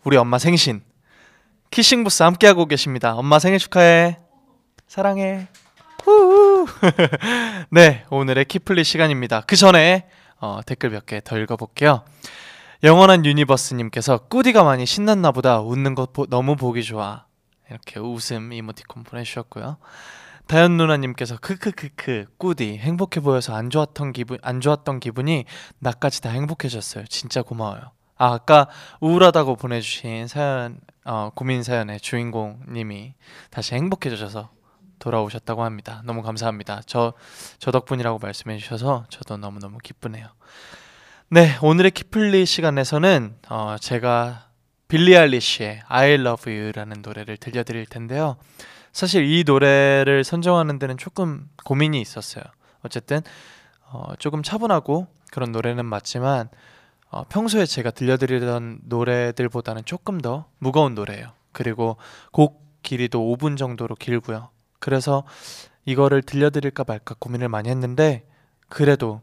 우리 0.05 0.15
엄마 0.15 0.37
생신 0.37 0.81
키싱 1.71 2.05
부스 2.05 2.23
함께 2.23 2.47
하고 2.47 2.65
계십니다. 2.65 3.13
엄마 3.15 3.39
생일 3.39 3.59
축하해. 3.59 4.17
사랑해. 4.87 5.49
네, 7.69 8.05
오늘의 8.09 8.45
키플리 8.45 8.85
시간입니다. 8.85 9.41
그 9.41 9.57
전에 9.57 10.07
어, 10.39 10.61
댓글 10.65 10.89
몇 10.91 11.05
개 11.05 11.19
더 11.19 11.37
읽어볼게요. 11.37 12.05
영원한 12.83 13.25
유니버스님께서 13.25 14.19
꾸디가 14.29 14.63
많이 14.63 14.85
신났나 14.85 15.31
보다 15.33 15.59
웃는 15.59 15.93
것 15.95 16.13
보- 16.13 16.27
너무 16.27 16.55
보기 16.55 16.83
좋아 16.83 17.25
이렇게 17.69 17.99
웃음 17.99 18.53
이모티콘 18.53 19.03
보내주셨고요. 19.03 19.77
다현 20.47 20.77
누나님께서 20.77 21.35
크크크크 21.39 22.27
꾸디 22.37 22.77
행복해 22.77 23.19
보여서 23.19 23.53
안 23.53 23.69
좋았던 23.69 24.13
기분 24.13 24.37
안 24.43 24.61
좋았던 24.61 25.01
기분이 25.01 25.43
나까지 25.79 26.21
다 26.21 26.29
행복해졌어요. 26.29 27.03
진짜 27.07 27.41
고마워요. 27.41 27.91
아 28.17 28.33
아까 28.33 28.67
우울하다고 28.99 29.55
보내주신 29.55 30.27
사연 30.27 30.79
어, 31.05 31.31
고민 31.35 31.63
사연의 31.63 31.99
주인공님이 31.99 33.13
다시 33.49 33.75
행복해져서 33.75 34.49
돌아오셨다고 34.99 35.63
합니다. 35.63 36.01
너무 36.05 36.21
감사합니다. 36.23 36.81
저 36.85 37.13
저 37.59 37.71
덕분이라고 37.71 38.19
말씀해 38.19 38.57
주셔서 38.57 39.05
저도 39.09 39.37
너무 39.37 39.59
너무 39.59 39.77
기쁘네요. 39.77 40.27
네 41.29 41.57
오늘의 41.61 41.91
키플리 41.91 42.45
시간에서는 42.45 43.35
어, 43.49 43.75
제가 43.79 44.47
빌리 44.87 45.17
알리시의 45.17 45.81
I 45.87 46.13
Love 46.13 46.53
You라는 46.53 47.01
노래를 47.01 47.37
들려드릴 47.37 47.85
텐데요. 47.85 48.37
사실 48.93 49.25
이 49.25 49.43
노래를 49.45 50.23
선정하는 50.23 50.79
데는 50.79 50.97
조금 50.97 51.49
고민이 51.65 51.99
있었어요. 52.01 52.43
어쨌든 52.83 53.21
어, 53.91 54.13
조금 54.17 54.41
차분하고 54.43 55.07
그런 55.31 55.51
노래는 55.51 55.85
맞지만 55.85 56.49
어, 57.09 57.23
평소에 57.23 57.65
제가 57.65 57.91
들려드리던 57.91 58.81
노래들보다는 58.83 59.85
조금 59.85 60.19
더 60.19 60.49
무거운 60.59 60.95
노래예요. 60.95 61.31
그리고 61.51 61.97
곡 62.31 62.81
길이도 62.83 63.19
5분 63.19 63.57
정도로 63.57 63.95
길고요. 63.95 64.49
그래서 64.79 65.23
이거를 65.85 66.21
들려드릴까 66.21 66.83
말까 66.85 67.15
고민을 67.19 67.49
많이 67.49 67.69
했는데 67.69 68.25
그래도 68.69 69.21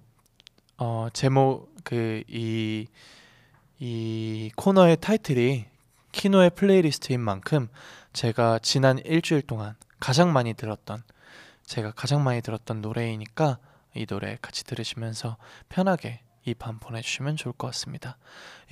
어, 0.79 1.09
제목 1.13 1.75
그이이 1.85 2.89
코너의 4.57 4.97
타이틀이 5.01 5.67
키노의 6.13 6.51
playlist인 6.51 7.21
만큼 7.21 7.69
제가 8.13 8.59
지난 8.61 8.99
일주일 8.99 9.43
동안 9.43 9.75
가장 10.01 10.33
많이 10.33 10.55
들었던 10.55 11.03
제가 11.67 11.93
가장 11.93 12.25
많이 12.25 12.41
들었던 12.41 12.81
노래이니까 12.81 13.59
이 13.95 14.07
노래 14.07 14.39
같이 14.41 14.65
들으시면서 14.65 15.37
편하게 15.69 16.21
이 16.47 16.55
밤 16.55 16.79
보내주시면 16.79 17.37
좋을 17.37 17.53
것 17.55 17.69
같습니다. 17.69 18.19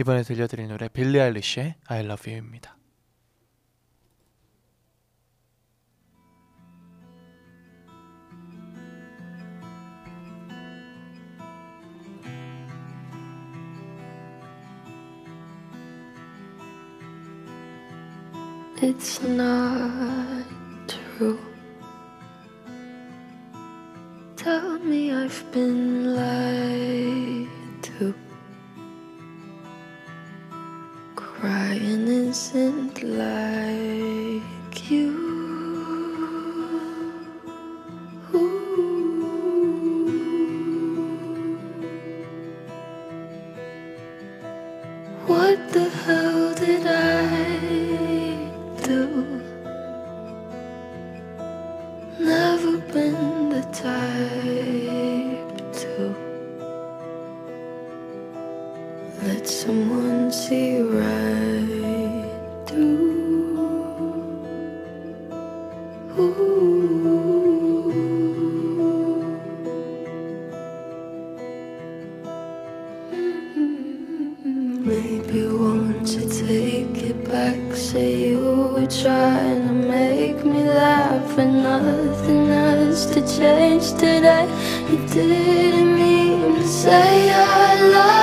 이번에 0.00 0.22
들려드릴 0.22 0.68
노래 0.68 0.88
빌리 0.88 1.20
아일리시의 1.20 1.76
I 1.86 2.00
Love 2.04 2.32
You입니다. 2.32 2.76
It's 18.80 19.22
not 19.22 20.44
true. 20.88 21.38
Tell 24.36 24.78
me 24.80 25.12
I've 25.12 25.44
been 25.52 26.16
lied 26.16 27.61
to. 27.98 28.14
Crying 31.16 32.06
isn't 32.08 33.02
like 33.02 34.90
you. 34.90 35.32
What 45.26 45.72
the 45.72 45.88
hell 45.88 46.54
did 46.54 46.86
I 46.86 48.50
do? 48.84 49.31
Maybe 74.84 75.46
won't 75.46 76.08
you 76.08 76.28
take 76.28 77.04
it 77.04 77.24
back? 77.24 77.72
Say 77.72 78.30
you 78.30 78.72
were 78.74 78.86
trying 78.86 79.68
to 79.68 79.72
make 79.72 80.44
me 80.44 80.64
laugh, 80.64 81.38
and 81.38 81.62
nothing 81.62 82.46
has 82.46 83.06
to 83.14 83.20
change 83.20 83.92
today. 83.92 84.48
You 84.90 84.98
didn't 85.06 85.94
mean 85.94 86.56
to 86.56 86.66
say 86.66 87.30
I 87.30 87.80
love 87.92 88.21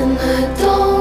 and 0.00 0.16
I 0.16 0.54
don't 0.58 0.97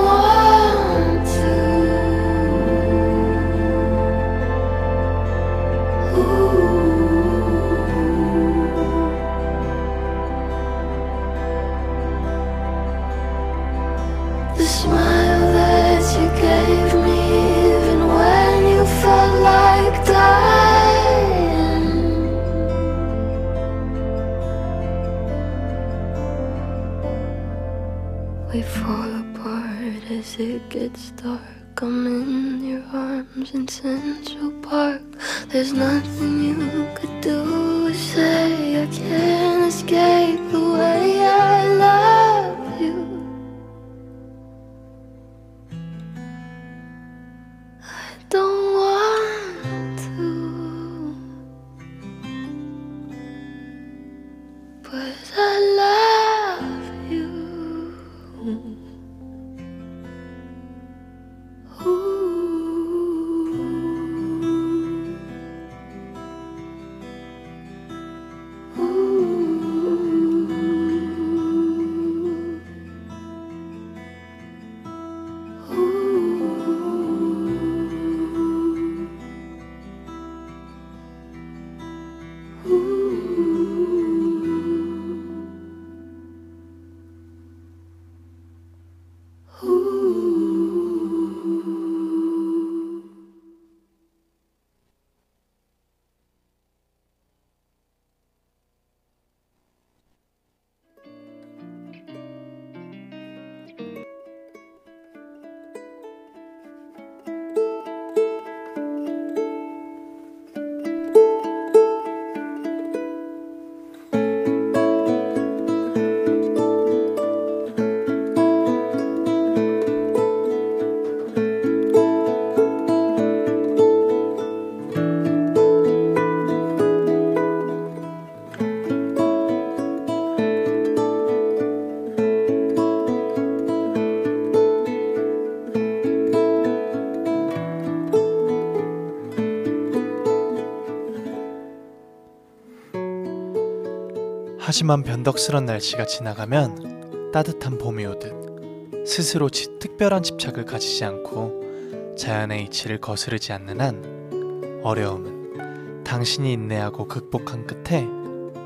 하지만 144.78 145.02
변덕스런 145.02 145.66
날씨가 145.66 146.06
지나가면 146.06 147.32
따뜻한 147.34 147.80
봄이 147.80 148.06
오듯 148.06 149.08
스스로 149.08 149.50
지- 149.50 149.80
특별한 149.80 150.22
집착을 150.22 150.66
가지지 150.66 151.04
않고 151.04 152.14
자연의 152.16 152.66
이치를 152.66 153.00
거스르지 153.02 153.54
않는 153.54 153.82
한 153.82 154.82
어려움은 154.84 156.04
당신이 156.04 156.54
인내하고 156.54 157.08
극복한 157.08 157.66
끝에 157.66 158.06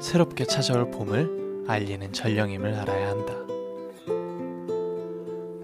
새롭게 0.01 0.43
찾아올 0.43 0.91
봄을 0.91 1.63
알리는 1.69 2.11
전령임을 2.11 2.73
알아야 2.73 3.11
한다. 3.11 3.33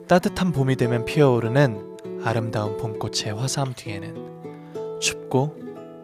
따뜻한 0.08 0.54
봄이 0.54 0.78
되면 0.78 1.04
피어오르는 1.04 1.98
아름다운 2.24 2.78
봄꽃의 2.78 3.34
화사함 3.38 3.74
뒤에는 3.76 5.00
춥고 5.02 5.58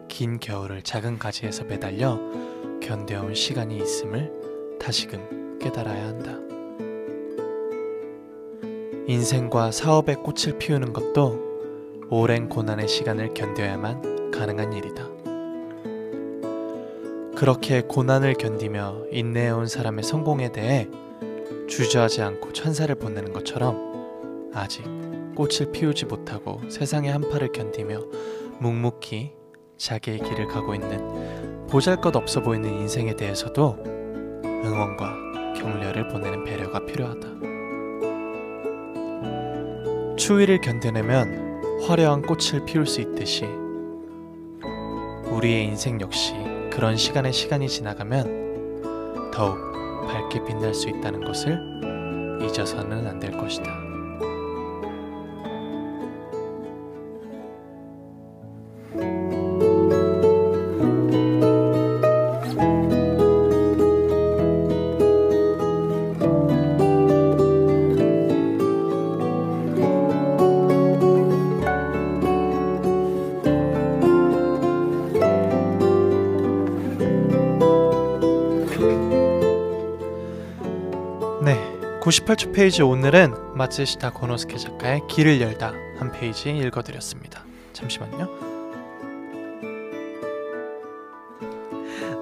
긴 0.08 0.38
겨울을 0.38 0.82
작은 0.82 1.18
가지에서 1.18 1.64
매달려 1.64 2.20
견뎌온 2.84 3.34
시간이 3.34 3.78
있음을 3.78 4.78
다시금 4.78 5.58
깨달아야 5.58 6.06
한다. 6.06 6.38
인생과 9.06 9.70
사업의 9.70 10.16
꽃을 10.16 10.58
피우는 10.58 10.92
것도 10.92 11.40
오랜 12.10 12.50
고난의 12.50 12.86
시간을 12.86 13.32
견뎌야만 13.32 14.30
가능한 14.30 14.74
일이다. 14.74 15.08
그렇게 17.34 17.80
고난을 17.80 18.34
견디며 18.34 19.06
인내해온 19.10 19.66
사람의 19.66 20.04
성공에 20.04 20.52
대해 20.52 20.86
주저하지 21.68 22.20
않고 22.20 22.52
천사를 22.52 22.94
보내는 22.94 23.32
것처럼 23.32 24.50
아직 24.52 24.84
꽃을 25.34 25.72
피우지 25.72 26.04
못하고 26.04 26.60
세상의 26.68 27.10
한파를 27.10 27.52
견디며 27.52 28.00
묵묵히 28.58 29.32
자기의 29.78 30.18
길을 30.18 30.48
가고 30.48 30.74
있는 30.74 31.13
보잘것 31.74 32.14
없어 32.14 32.40
보이는 32.40 32.72
인생에 32.72 33.16
대해서도 33.16 33.76
응원과 34.44 35.54
격려를 35.56 36.06
보내는 36.06 36.44
배려가 36.44 36.78
필요하다. 36.86 37.26
추위를 40.16 40.60
견뎌내면 40.60 41.82
화려한 41.82 42.22
꽃을 42.22 42.64
피울 42.64 42.86
수 42.86 43.00
있듯이 43.00 43.46
우리의 45.32 45.64
인생 45.64 46.00
역시 46.00 46.34
그런 46.70 46.96
시간의 46.96 47.32
시간이 47.32 47.68
지나가면 47.68 49.32
더욱 49.32 49.58
밝게 50.06 50.44
빛날 50.44 50.72
수 50.74 50.88
있다는 50.88 51.24
것을 51.24 51.58
잊어서는 52.40 53.04
안 53.08 53.18
될 53.18 53.32
것이다. 53.32 53.83
98초 82.04 82.52
페이지 82.52 82.82
오늘은 82.82 83.56
마츠시타 83.56 84.10
고노스케 84.10 84.58
작가의 84.58 85.00
길을 85.08 85.40
열다 85.40 85.72
한 85.98 86.12
페이지 86.12 86.50
읽어드렸습니다. 86.50 87.42
잠시만요. 87.72 88.28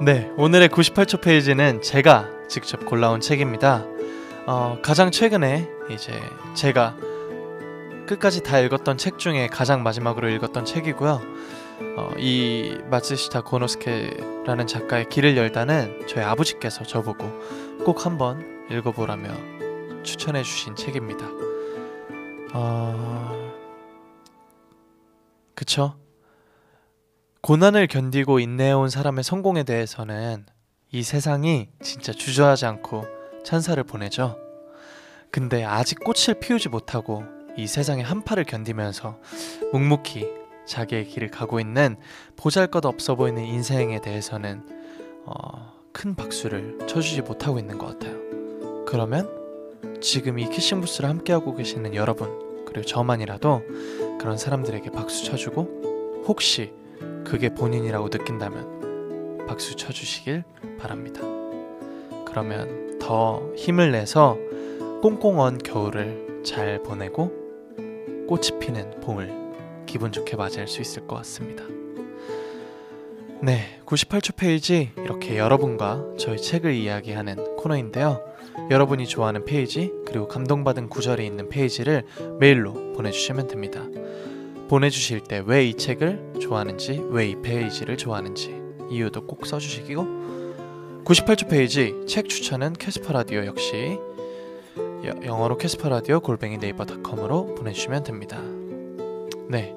네, 0.01 0.31
오늘의 0.37 0.69
98초 0.69 1.21
페이지는 1.21 1.83
제가 1.83 2.29
직접 2.49 2.87
골라온 2.87 3.21
책입니다. 3.21 3.85
어, 4.47 4.79
가장 4.83 5.11
최근에 5.11 5.69
이제 5.91 6.13
제가 6.55 6.95
끝까지 8.07 8.45
다 8.45 8.61
읽었던 8.61 8.99
책 8.99 9.19
중에 9.19 9.49
가장 9.49 9.83
마지막으로 9.83 10.29
읽었던 10.29 10.65
책이고요. 10.65 11.21
어, 11.97 12.11
이 12.19 12.79
마츠시타 12.89 13.41
고노스케라는 13.41 14.69
작가의 14.69 15.09
길을 15.09 15.37
열다는 15.37 16.07
저희 16.07 16.23
아버지께서 16.23 16.85
저보고 16.85 17.29
꼭 17.85 18.07
한번 18.07 18.65
읽어보라며 18.71 19.62
추천해 20.03 20.43
주신 20.43 20.77
책입니다. 20.77 21.27
어... 22.55 23.53
그쵸? 25.55 25.97
고난을 27.41 27.87
견디고 27.89 28.39
인내해온 28.39 28.89
사람의 28.89 29.25
성공에 29.25 29.65
대해서는 29.65 30.47
이 30.93 31.03
세상이 31.03 31.69
진짜 31.83 32.13
주저하지 32.13 32.67
않고 32.67 33.05
찬사를 33.45 33.83
보내죠. 33.85 34.39
근데 35.31 35.65
아직 35.65 35.99
꽃을 36.01 36.39
피우지 36.41 36.69
못하고 36.69 37.25
이 37.57 37.67
세상의 37.67 38.05
한파를 38.05 38.45
견디면서 38.45 39.19
묵묵히 39.73 40.29
자기의 40.67 41.07
길을 41.07 41.31
가고 41.31 41.59
있는 41.59 41.97
보잘것 42.37 42.85
없어 42.85 43.15
보이는 43.15 43.45
인생에 43.45 44.01
대해서는 44.01 44.63
어, 45.25 45.73
큰 45.93 46.15
박수를 46.15 46.79
쳐주지 46.87 47.23
못하고 47.23 47.59
있는 47.59 47.79
것 47.79 47.87
같아요. 47.87 48.17
그러면 48.87 49.42
지금 50.03 50.41
이 50.41 50.51
키싱 50.51 50.81
부스를 50.81 51.09
함께하고 51.09 51.55
계시는 51.55 51.95
여러분 51.95 52.29
그리고 52.67 52.85
저만이라도 52.85 53.63
그런 54.19 54.37
사람들에게 54.37 54.91
박수 54.91 55.25
쳐주고 55.25 56.25
혹시 56.27 56.73
그게 57.25 57.49
본인이라고 57.55 58.09
느낀다면 58.09 59.47
박수 59.47 59.77
쳐주시길 59.77 60.43
바랍니다. 60.79 61.23
그러면 62.27 62.99
더 62.99 63.53
힘을 63.57 63.93
내서 63.93 64.37
꽁꽁 65.03 65.39
언 65.39 65.59
겨울을 65.59 66.43
잘 66.45 66.83
보내고 66.83 67.31
꽃이 68.27 68.59
피는 68.61 69.01
봄을 69.01 69.85
기분 69.87 70.11
좋게 70.11 70.37
맞이할 70.37 70.67
수 70.67 70.81
있을 70.81 71.07
것 71.07 71.17
같습니다. 71.17 71.65
네, 73.41 73.81
98초 73.87 74.37
페이지 74.37 74.91
이렇게 74.97 75.39
여러분과 75.39 76.15
저희 76.19 76.39
책을 76.39 76.75
이야기하는 76.75 77.57
코너인데요. 77.57 78.32
여러분이 78.71 79.07
좋아하는 79.07 79.45
페이지 79.45 79.93
그리고 80.07 80.29
감동받은 80.29 80.89
구절이 80.89 81.25
있는 81.27 81.49
페이지를 81.49 82.05
메일로 82.39 82.93
보내주시면 82.95 83.49
됩니다. 83.49 83.83
보내주실 84.69 85.21
때 85.25 85.41
왜 85.47 85.69
이 85.69 85.75
책을 85.75 86.35
좋아하는지 86.41 87.03
왜 87.11 87.29
이 87.31 87.37
페이지를 87.43 87.97
좋아하는지 87.97 88.55
이유도 88.91 89.27
꼭 89.27 89.47
써주시고 89.47 91.03
98초 91.05 91.49
페이지 91.51 91.95
책 92.07 92.29
추천은 92.29 92.75
캐스퍼 92.75 93.13
라디오 93.13 93.45
역시 93.45 93.99
여- 95.05 95.15
영어로 95.27 95.57
캐스퍼 95.59 95.89
라디오 95.89 96.21
골뱅이 96.21 96.59
네이버닷컴으로 96.59 97.55
보내주시면 97.57 98.05
됩니다. 98.05 98.39
네, 99.49 99.75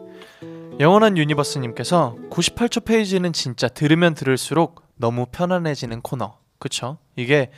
영원한 0.80 1.18
유니버스님께서 1.18 2.16
98초 2.30 2.86
페이지는 2.86 3.34
진짜 3.34 3.68
들으면 3.68 4.14
들을수록 4.14 4.82
너무 4.98 5.26
편안해지는 5.32 6.02
코너. 6.02 6.38
그쵸? 6.60 6.98
이게 7.16 7.50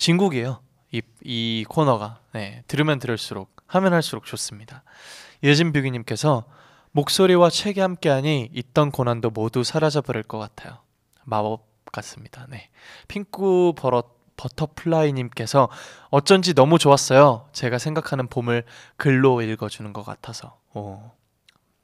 진국이에요. 0.00 0.62
이, 0.92 1.02
이 1.22 1.64
코너가. 1.68 2.20
네, 2.32 2.64
들으면 2.66 2.98
들을수록, 2.98 3.54
하면 3.66 3.92
할수록 3.92 4.24
좋습니다. 4.24 4.82
예진뷰기님께서 5.42 6.44
목소리와 6.92 7.50
책이 7.50 7.80
함께하니 7.80 8.48
있던 8.52 8.90
고난도 8.90 9.30
모두 9.30 9.62
사라져버릴 9.62 10.22
것 10.22 10.38
같아요. 10.38 10.78
마법 11.24 11.66
같습니다. 11.92 12.46
네. 12.48 12.70
핑크 13.08 13.72
버럿 13.76 14.18
버터플라이님께서 14.36 15.68
어쩐지 16.08 16.54
너무 16.54 16.78
좋았어요. 16.78 17.50
제가 17.52 17.76
생각하는 17.76 18.26
봄을 18.26 18.64
글로 18.96 19.42
읽어주는 19.42 19.92
것 19.92 20.02
같아서. 20.02 20.58
오, 20.72 21.10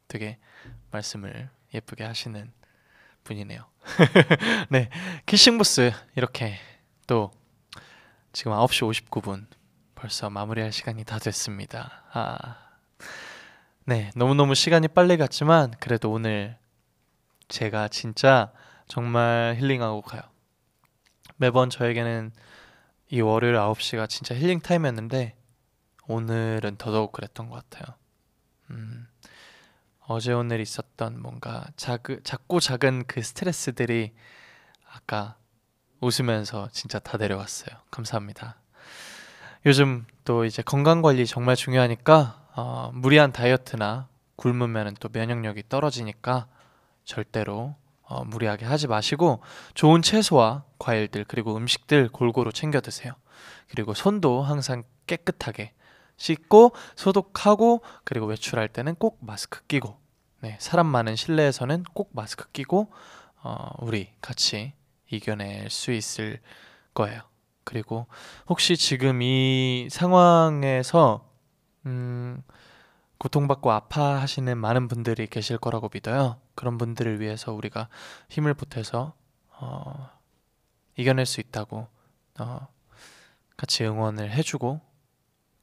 되게 0.08 0.38
말씀을 0.90 1.50
예쁘게 1.74 2.04
하시는 2.04 2.50
분이네요. 3.24 3.62
네, 4.70 4.88
키싱부스 5.26 5.92
이렇게 6.14 6.54
또 7.06 7.30
지금 8.36 8.52
9시 8.52 9.08
59분 9.08 9.46
벌써 9.94 10.28
마무리할 10.28 10.70
시간이 10.70 11.04
다 11.04 11.18
됐습니다. 11.18 12.02
아, 12.12 12.68
네, 13.86 14.10
너무너무 14.14 14.54
시간이 14.54 14.88
빨리 14.88 15.16
갔지만 15.16 15.72
그래도 15.80 16.12
오늘 16.12 16.58
제가 17.48 17.88
진짜 17.88 18.52
정말 18.88 19.56
힐링하고 19.58 20.02
가요. 20.02 20.20
매번 21.36 21.70
저에게는 21.70 22.30
이 23.08 23.22
월요일 23.22 23.54
9시가 23.54 24.06
진짜 24.06 24.34
힐링 24.34 24.60
타임이었는데 24.60 25.34
오늘은 26.06 26.76
더더욱 26.76 27.12
그랬던 27.12 27.48
것 27.48 27.66
같아요. 27.70 27.96
음, 28.68 29.08
어제 30.00 30.34
오늘 30.34 30.60
있었던 30.60 31.22
뭔가 31.22 31.64
작, 31.78 32.02
작고 32.22 32.60
작은 32.60 33.04
그 33.06 33.22
스트레스들이 33.22 34.12
아까 34.92 35.38
웃으면서 36.00 36.68
진짜 36.72 36.98
다 36.98 37.16
내려왔어요. 37.18 37.76
감사합니다. 37.90 38.56
요즘 39.64 40.06
또 40.24 40.44
이제 40.44 40.62
건강 40.62 41.02
관리 41.02 41.26
정말 41.26 41.56
중요하니까 41.56 42.46
어, 42.54 42.90
무리한 42.94 43.32
다이어트나 43.32 44.08
굶으면 44.36 44.96
또 45.00 45.08
면역력이 45.12 45.64
떨어지니까 45.68 46.46
절대로 47.04 47.74
어, 48.02 48.24
무리하게 48.24 48.64
하지 48.64 48.86
마시고 48.86 49.40
좋은 49.74 50.02
채소와 50.02 50.64
과일들 50.78 51.24
그리고 51.26 51.56
음식들 51.56 52.08
골고루 52.08 52.52
챙겨 52.52 52.80
드세요. 52.80 53.12
그리고 53.68 53.94
손도 53.94 54.42
항상 54.42 54.84
깨끗하게 55.06 55.72
씻고 56.16 56.72
소독하고 56.94 57.82
그리고 58.04 58.26
외출할 58.26 58.68
때는 58.68 58.94
꼭 58.94 59.18
마스크 59.20 59.62
끼고 59.66 59.98
네, 60.40 60.56
사람 60.60 60.86
많은 60.86 61.16
실내에서는 61.16 61.84
꼭 61.92 62.10
마스크 62.12 62.50
끼고 62.52 62.92
어, 63.42 63.70
우리 63.78 64.12
같이 64.20 64.72
이겨낼 65.10 65.70
수 65.70 65.92
있을 65.92 66.40
거예요. 66.94 67.22
그리고 67.64 68.06
혹시 68.48 68.76
지금 68.76 69.22
이 69.22 69.88
상황에서 69.90 71.28
음, 71.86 72.42
고통받고 73.18 73.70
아파하시는 73.70 74.56
많은 74.58 74.88
분들이 74.88 75.26
계실 75.26 75.58
거라고 75.58 75.90
믿어요. 75.92 76.40
그런 76.54 76.78
분들을 76.78 77.20
위해서 77.20 77.52
우리가 77.52 77.88
힘을 78.28 78.54
보태서 78.54 79.14
어, 79.58 80.10
이겨낼 80.96 81.26
수 81.26 81.40
있다고 81.40 81.88
어, 82.38 82.68
같이 83.56 83.84
응원을 83.84 84.30
해주고 84.30 84.80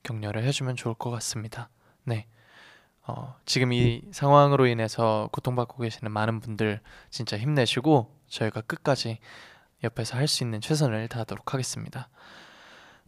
격려를 0.03 0.43
해주면 0.43 0.75
좋을 0.75 0.95
것 0.95 1.11
같습니다. 1.11 1.69
네. 2.03 2.27
어, 3.05 3.35
지금 3.45 3.73
이 3.73 4.01
상황으로 4.11 4.65
인해서 4.67 5.29
고통받고 5.33 5.81
계시는 5.81 6.11
많은 6.11 6.39
분들 6.39 6.79
진짜 7.09 7.37
힘내시고 7.37 8.15
저희가 8.27 8.61
끝까지 8.61 9.19
옆에서 9.83 10.17
할 10.17 10.27
수 10.27 10.43
있는 10.43 10.61
최선을 10.61 11.09
다하도록 11.09 11.53
하겠습니다. 11.53 12.07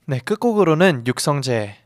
네, 0.06 0.20
끝곡으로는 0.20 1.08
육성재 1.08 1.78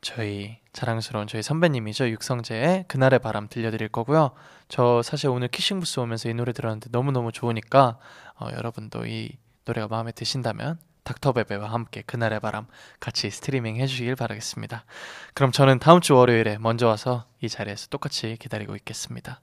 저희 0.00 0.58
자랑스러운 0.72 1.26
저희 1.26 1.42
선배님이죠 1.42 2.08
육성재의 2.10 2.84
그날의 2.88 3.18
바람 3.18 3.48
들려드릴 3.48 3.88
거고요. 3.88 4.30
저 4.68 5.02
사실 5.02 5.28
오늘 5.28 5.48
키싱부스 5.48 6.00
오면서 6.00 6.28
이 6.28 6.34
노래 6.34 6.52
들었는데 6.52 6.90
너무 6.90 7.12
너무 7.12 7.32
좋으니까 7.32 7.98
어, 8.40 8.48
여러분도 8.52 9.06
이 9.06 9.36
노래가 9.64 9.88
마음에 9.88 10.12
드신다면 10.12 10.78
닥터베베와 11.06 11.70
함께 11.70 12.02
그날의 12.02 12.40
바람 12.40 12.66
같이 13.00 13.30
스트리밍 13.30 13.76
해주시길 13.76 14.16
바라겠습니다. 14.16 14.84
그럼 15.32 15.52
저는 15.52 15.78
다음 15.78 16.00
주 16.00 16.14
월요일에 16.16 16.58
먼저 16.58 16.88
와서 16.88 17.24
이 17.40 17.48
자리에서 17.48 17.86
똑같이 17.88 18.36
기다리고 18.38 18.76
있겠습니다. 18.76 19.40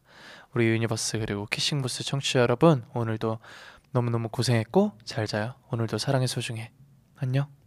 우리 0.54 0.68
유니버스 0.68 1.20
그리고 1.20 1.48
키싱부스 1.48 2.04
청취자 2.04 2.42
여러분 2.42 2.86
오늘도 2.94 3.40
너무너무 3.92 4.30
고생했고 4.30 4.92
잘 5.06 5.26
자요. 5.26 5.56
오늘도 5.72 5.98
사랑해 5.98 6.28
소중해. 6.28 6.72
안녕. 7.16 7.63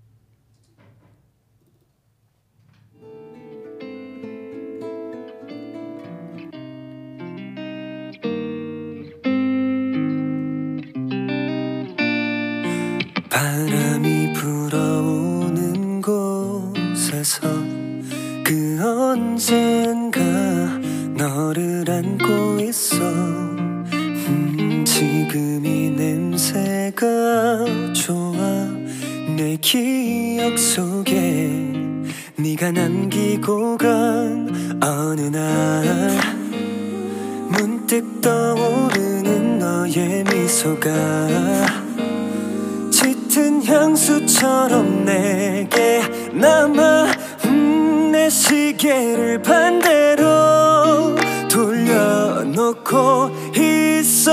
지금 25.37 25.67
이 25.67 25.91
냄새가 25.91 27.05
좋아 27.93 28.39
내 29.37 29.59
기억 29.61 30.59
속에 30.59 31.51
네가 32.37 32.73
남기고 32.73 33.77
간 33.77 34.81
어느 34.83 35.21
날 35.21 36.19
문득 37.51 38.23
떠오르는 38.23 39.59
너의 39.59 40.25
미소가 40.25 40.91
짙은 42.91 43.63
향수처럼 43.63 45.05
내게 45.05 46.01
남아 46.33 47.13
음, 47.45 48.11
내 48.11 48.31
시계를 48.31 49.43
반대로 49.43 50.66
놓고 52.57 53.31
있어. 53.55 54.33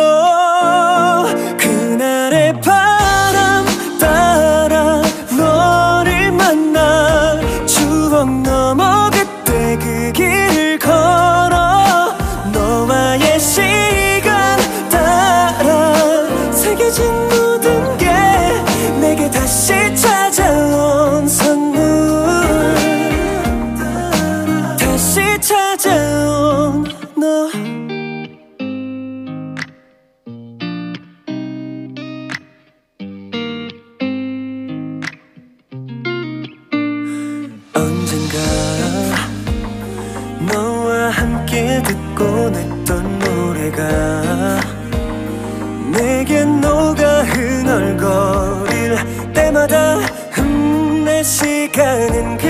그날의 1.58 2.54
바람 2.62 3.66
따라 4.00 4.63
시 52.04 52.43